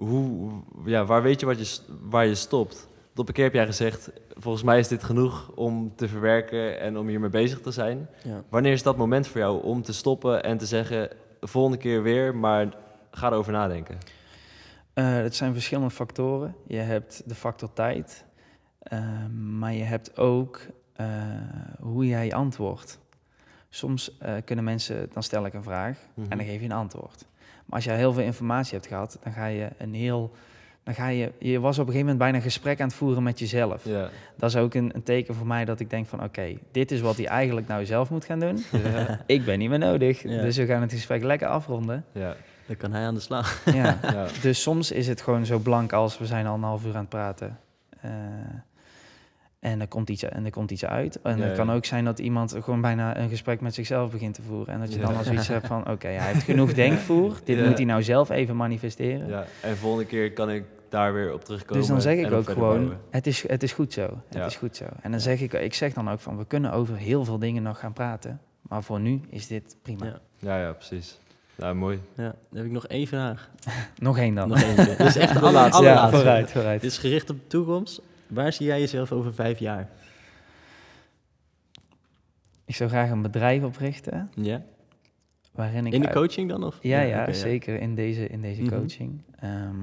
[0.06, 0.50] hoe,
[0.84, 2.88] ja, waar weet je, wat je waar je stopt?
[3.16, 6.98] Op een keer heb jij gezegd, volgens mij is dit genoeg om te verwerken en
[6.98, 8.08] om hiermee bezig te zijn.
[8.24, 8.42] ja.
[8.48, 11.08] Wanneer is dat moment voor jou om te stoppen en te zeggen,
[11.40, 12.74] de volgende keer weer, maar
[13.10, 13.98] ga erover nadenken?
[14.94, 16.54] Eh, het zijn verschillende factoren.
[16.66, 18.24] Je hebt de factor tijd,
[18.82, 20.60] ehm, maar je hebt ook
[20.92, 21.06] eh,
[21.80, 22.98] hoe jij antwoordt.
[23.68, 26.30] Soms eh, kunnen mensen, dan stel ik een vraag Mhm.
[26.30, 27.24] en dan geef je een antwoord.
[27.66, 30.32] Maar als je heel veel informatie hebt gehad, dan ga je een heel.
[30.84, 33.22] Dan ga je, je was op een gegeven moment bijna een gesprek aan het voeren
[33.22, 33.84] met jezelf.
[33.84, 36.90] Ja, Dat is ook een, een teken voor mij dat ik denk van oké, dit
[36.90, 38.64] is wat hij eigenlijk nou zelf moet gaan doen.
[39.26, 40.22] ik ben niet meer nodig.
[40.22, 42.04] Dus we gaan het gesprek lekker afronden.
[42.12, 42.36] ja,
[42.66, 43.62] Dan kan hij aan de slag.
[43.64, 43.98] Ja.
[44.02, 44.26] ja.
[44.42, 47.00] Dus soms is het gewoon zo blank als we zijn al een half uur aan
[47.00, 47.58] het praten.
[48.00, 48.10] Eh,
[49.62, 51.20] en er komt iets, en er komt iets uit.
[51.22, 54.34] En Ja, het kan ook zijn dat iemand gewoon bijna een gesprek met zichzelf begint
[54.34, 54.74] te voeren.
[54.74, 55.06] En dat je Ja.
[55.06, 57.40] dan al zoiets hebt van, oké, hij heeft genoeg denkvoer.
[57.44, 57.64] Dit Ja.
[57.66, 59.28] moet hij nou zelf even manifesteren.
[59.28, 59.44] ja.
[59.60, 61.78] En volgende keer kan ik daar weer op terugkomen.
[61.78, 64.02] Dus dan zeg ik ook gewoon, het is, het is goed zo.
[64.02, 64.46] Het Ja.
[64.46, 64.84] is goed zo.
[65.02, 67.62] En dan zeg ik, ik zeg dan ook van, we kunnen over heel veel dingen
[67.62, 68.40] nog gaan praten.
[68.62, 70.04] Maar voor nu is dit prima.
[70.06, 70.18] Ja.
[70.38, 71.18] Ja, ja, precies.
[71.56, 72.00] Nou, mooi.
[72.16, 73.50] Ja, dan heb ik nog één vraag.
[73.98, 74.48] Nog één dan.
[74.48, 74.58] Nog.
[74.74, 75.82] Dit is echt de De aller- laatste.
[75.82, 76.16] ja, allerlaatste.
[76.16, 76.80] vooruit, vooruit.
[76.80, 78.00] Dit is gericht op de toekomst.
[78.32, 79.88] Waar zie jij jezelf over vijf jaar?
[82.64, 84.30] Ik zou graag een bedrijf oprichten.
[84.34, 84.62] Ja?
[85.52, 86.64] Waarin ik In de coaching dan?
[86.64, 86.78] Of?
[86.82, 88.74] Ja, ja, zeker in deze, in deze Mhm.
[88.78, 89.22] coaching.
[89.38, 89.74] Ehm,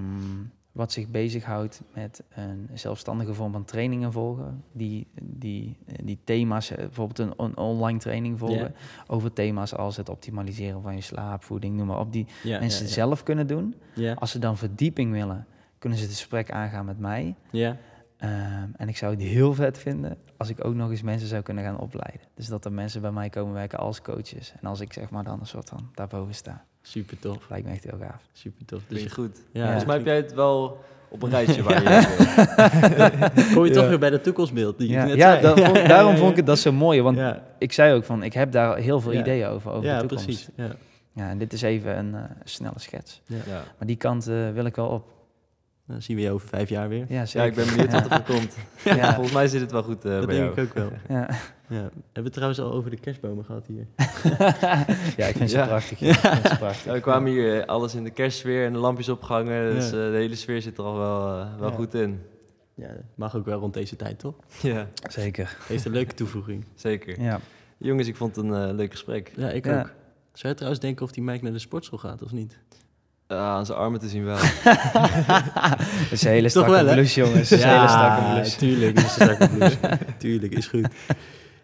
[0.71, 4.63] wat zich bezighoudt met een zelfstandige vorm van trainingen volgen.
[4.71, 8.75] Die, die, die thema's, eh, bijvoorbeeld een, online training volgen.
[9.07, 12.11] Over thema's als het optimaliseren van je slaap, voeding, noem maar op.
[12.13, 13.75] Die mensen zelf kunnen doen.
[14.15, 15.45] Als ze dan verdieping willen,
[15.77, 17.35] kunnen ze het gesprek aangaan met mij.
[17.51, 17.77] ja.
[18.19, 21.41] Ehm, en ik zou het heel vet vinden als ik ook nog eens mensen zou
[21.41, 22.21] kunnen gaan opleiden.
[22.35, 24.53] Dus dat er mensen bij mij komen werken als coaches.
[24.61, 26.63] En als ik zeg maar dan een soort van daarboven sta.
[26.81, 27.49] super tof.
[27.49, 28.21] Lijkt me echt heel gaaf.
[28.31, 28.79] Super tof.
[28.79, 29.41] Dus Klinkt je- goed.
[29.51, 33.83] ja, Volgens mij heb jij het wel op een rijtje waar je kom je toch
[33.83, 33.89] Ja.
[33.89, 35.41] weer bij de toekomstbeeld die Ja, net ja, zei.
[35.41, 37.01] dat vond- daarom vond ik het dat zo mooi.
[37.01, 39.19] Want ja, ik zei ook van, ik heb daar heel veel Ja.
[39.19, 40.25] ideeën over, over ja de toekomst.
[40.25, 40.49] precies.
[40.55, 40.69] Ja.
[41.13, 43.21] Ja, en dit is even een eh, snelle schets.
[43.25, 43.35] Ja.
[43.47, 43.63] Ja.
[43.77, 45.07] Maar die kant eh, wil ik wel op.
[45.89, 47.05] Dan zien we je over vijf jaar weer.
[47.09, 48.55] Ja, ik ben benieuwd wat er van komt.
[48.83, 49.13] Ja.
[49.13, 50.67] Volgens mij zit het wel goed eh, dat bij denk jou.
[50.67, 50.91] ik ook wel.
[51.17, 51.27] Ja.
[51.67, 51.75] Ja.
[51.75, 53.87] Hebben we het trouwens al over de kerstbomen gehad hier?
[55.17, 55.65] ja, ik vind ze Ja.
[55.67, 56.01] prachtig.
[56.01, 56.85] Ik vind ze prachtig.
[56.85, 59.73] Ja, we kwamen hier eh, alles in de kerstsfeer en de lampjes opgehangen.
[59.73, 60.05] Dus Ja.
[60.05, 61.25] eh, de hele sfeer zit er al wel,
[61.59, 61.75] wel Ja.
[61.75, 62.21] goed in.
[62.75, 64.35] Ja, mag ook wel rond deze tijd, toch?
[64.61, 65.57] Ja, Zeker.
[65.67, 66.65] Heeft een leuke toevoeging.
[66.75, 67.21] zeker.
[67.21, 67.39] Ja.
[67.77, 69.31] Jongens, ik vond het een leuk gesprek.
[69.35, 69.79] Ja, ik Ja.
[69.79, 69.91] ook.
[70.33, 72.57] Zou je trouwens denken of die Mike naar de sportschool gaat of niet?
[73.31, 74.37] Ah, aan zijn armen te zien wel.
[74.37, 77.49] Dat is een hele strakke wel, blouse, jongens.
[77.49, 78.57] Dat is een hele strakke blouse.
[78.57, 78.97] tuurlijk.
[78.97, 79.77] is een strakke blouse.
[80.17, 80.87] tuurlijk, is goed.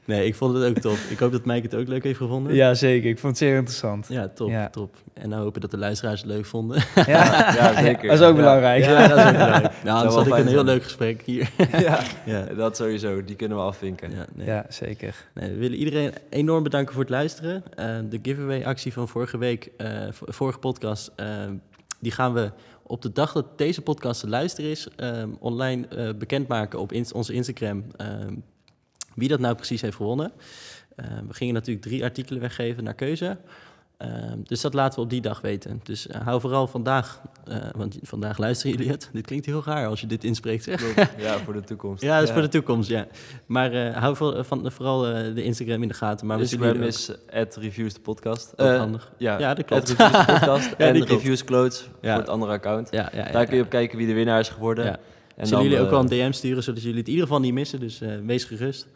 [0.05, 0.97] Nee, ik vond het ook top.
[1.09, 2.53] Ik hoop dat Mike het ook leuk heeft gevonden.
[2.55, 3.09] Ja, zeker.
[3.09, 4.07] Ik vond het zeer interessant.
[4.09, 4.69] Ja, top, Ja.
[4.69, 4.95] top.
[5.13, 6.83] En nou hopen dat de luisteraars het leuk vonden.
[6.95, 7.03] Ja,
[7.55, 8.07] Ja, zeker.
[8.09, 8.41] Dat is ook Ja.
[8.41, 8.83] belangrijk.
[8.83, 9.73] Ja, dat is ook belangrijk.
[9.83, 10.65] Nou, anders had ik een heel zijn.
[10.65, 11.51] leuk gesprek hier.
[11.87, 12.41] ja, ja.
[12.45, 13.23] dat sowieso.
[13.23, 14.11] Die kunnen we afvinken.
[14.11, 14.47] Ja, nee.
[14.47, 15.15] Ja, zeker.
[15.33, 17.63] Nee, we willen iedereen enorm bedanken voor het luisteren.
[17.75, 21.27] Eh, de giveaway-actie van vorige week, eh, v- vorige podcast, eh,
[21.99, 22.51] die gaan we
[22.83, 24.87] op de dag dat deze podcast te luisteren is,
[25.39, 27.83] online eh, bekendmaken op ins- onze Instagram.
[29.15, 30.31] Wie dat nou precies heeft gewonnen.
[30.95, 33.37] Eh, we gingen natuurlijk drie artikelen weggeven naar keuze.
[33.97, 35.79] Ehm, dus dat laten we op die dag weten.
[35.83, 39.09] Dus eh, hou vooral vandaag, eh, want vandaag luisteren jullie het.
[39.13, 40.63] Dit klinkt heel raar als je dit inspreekt.
[40.63, 40.95] Zeg.
[41.17, 42.03] Ja, voor de toekomst.
[42.03, 43.07] Ja, dat is voor de toekomst, ja.
[43.45, 46.27] Maar eh, hou voor, van, vooral eh, de Instagram in de gaten.
[46.27, 47.11] Maar Instagram is
[47.59, 48.51] reviews de podcast.
[48.57, 49.11] ook Eh, handig.
[49.17, 49.89] ja, Ja, dat klopt.
[49.89, 52.11] Reviews de podcast en reviews clothes Ja.
[52.11, 52.91] voor het andere account.
[53.31, 54.99] Daar kun je op kijken wie de winnaar is geworden.
[55.35, 55.41] Ja.
[55.41, 57.41] En zullen jullie ook eh, wel een DM sturen, zodat jullie het in ieder geval
[57.41, 57.79] niet missen.
[57.79, 58.87] Dus eh, wees gerust.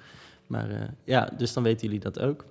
[0.47, 2.45] Maar eh, ja, dus dan weten jullie dat ook.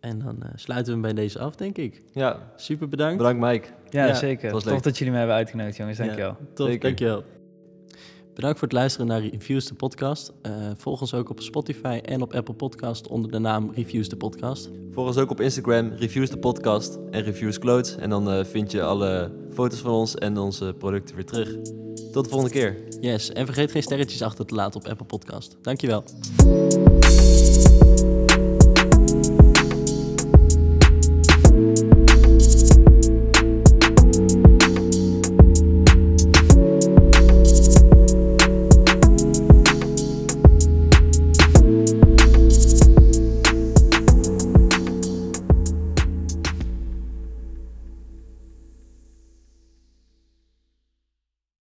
[0.00, 2.02] En dan eh, sluiten we hem bij deze af, denk ik.
[2.12, 3.16] Ja, Super bedankt.
[3.16, 3.68] bedankt Mike.
[3.90, 4.50] Ja, Ja, zeker.
[4.50, 5.98] Tof dat jullie me hebben uitgenodigd, jongens.
[5.98, 6.36] Dankjewel.
[6.54, 6.82] Tof, Zeker.
[6.82, 7.24] dankjewel.
[8.36, 10.32] Bedankt voor het luisteren naar Reviews de podcast.
[10.42, 14.16] Eh, volg ons ook op Spotify en op Apple Podcast onder de naam Reviews de
[14.16, 14.70] podcast.
[14.92, 17.96] Volg ons ook op Instagram, reviews de podcast en reviews clothes.
[17.96, 21.48] En dan eh, vind je alle foto's van ons en onze producten weer terug.
[22.12, 22.76] Tot de volgende keer.
[23.00, 25.56] Yes, en vergeet geen sterretjes achter te laten op Apple Podcast.
[25.62, 26.04] Dankjewel.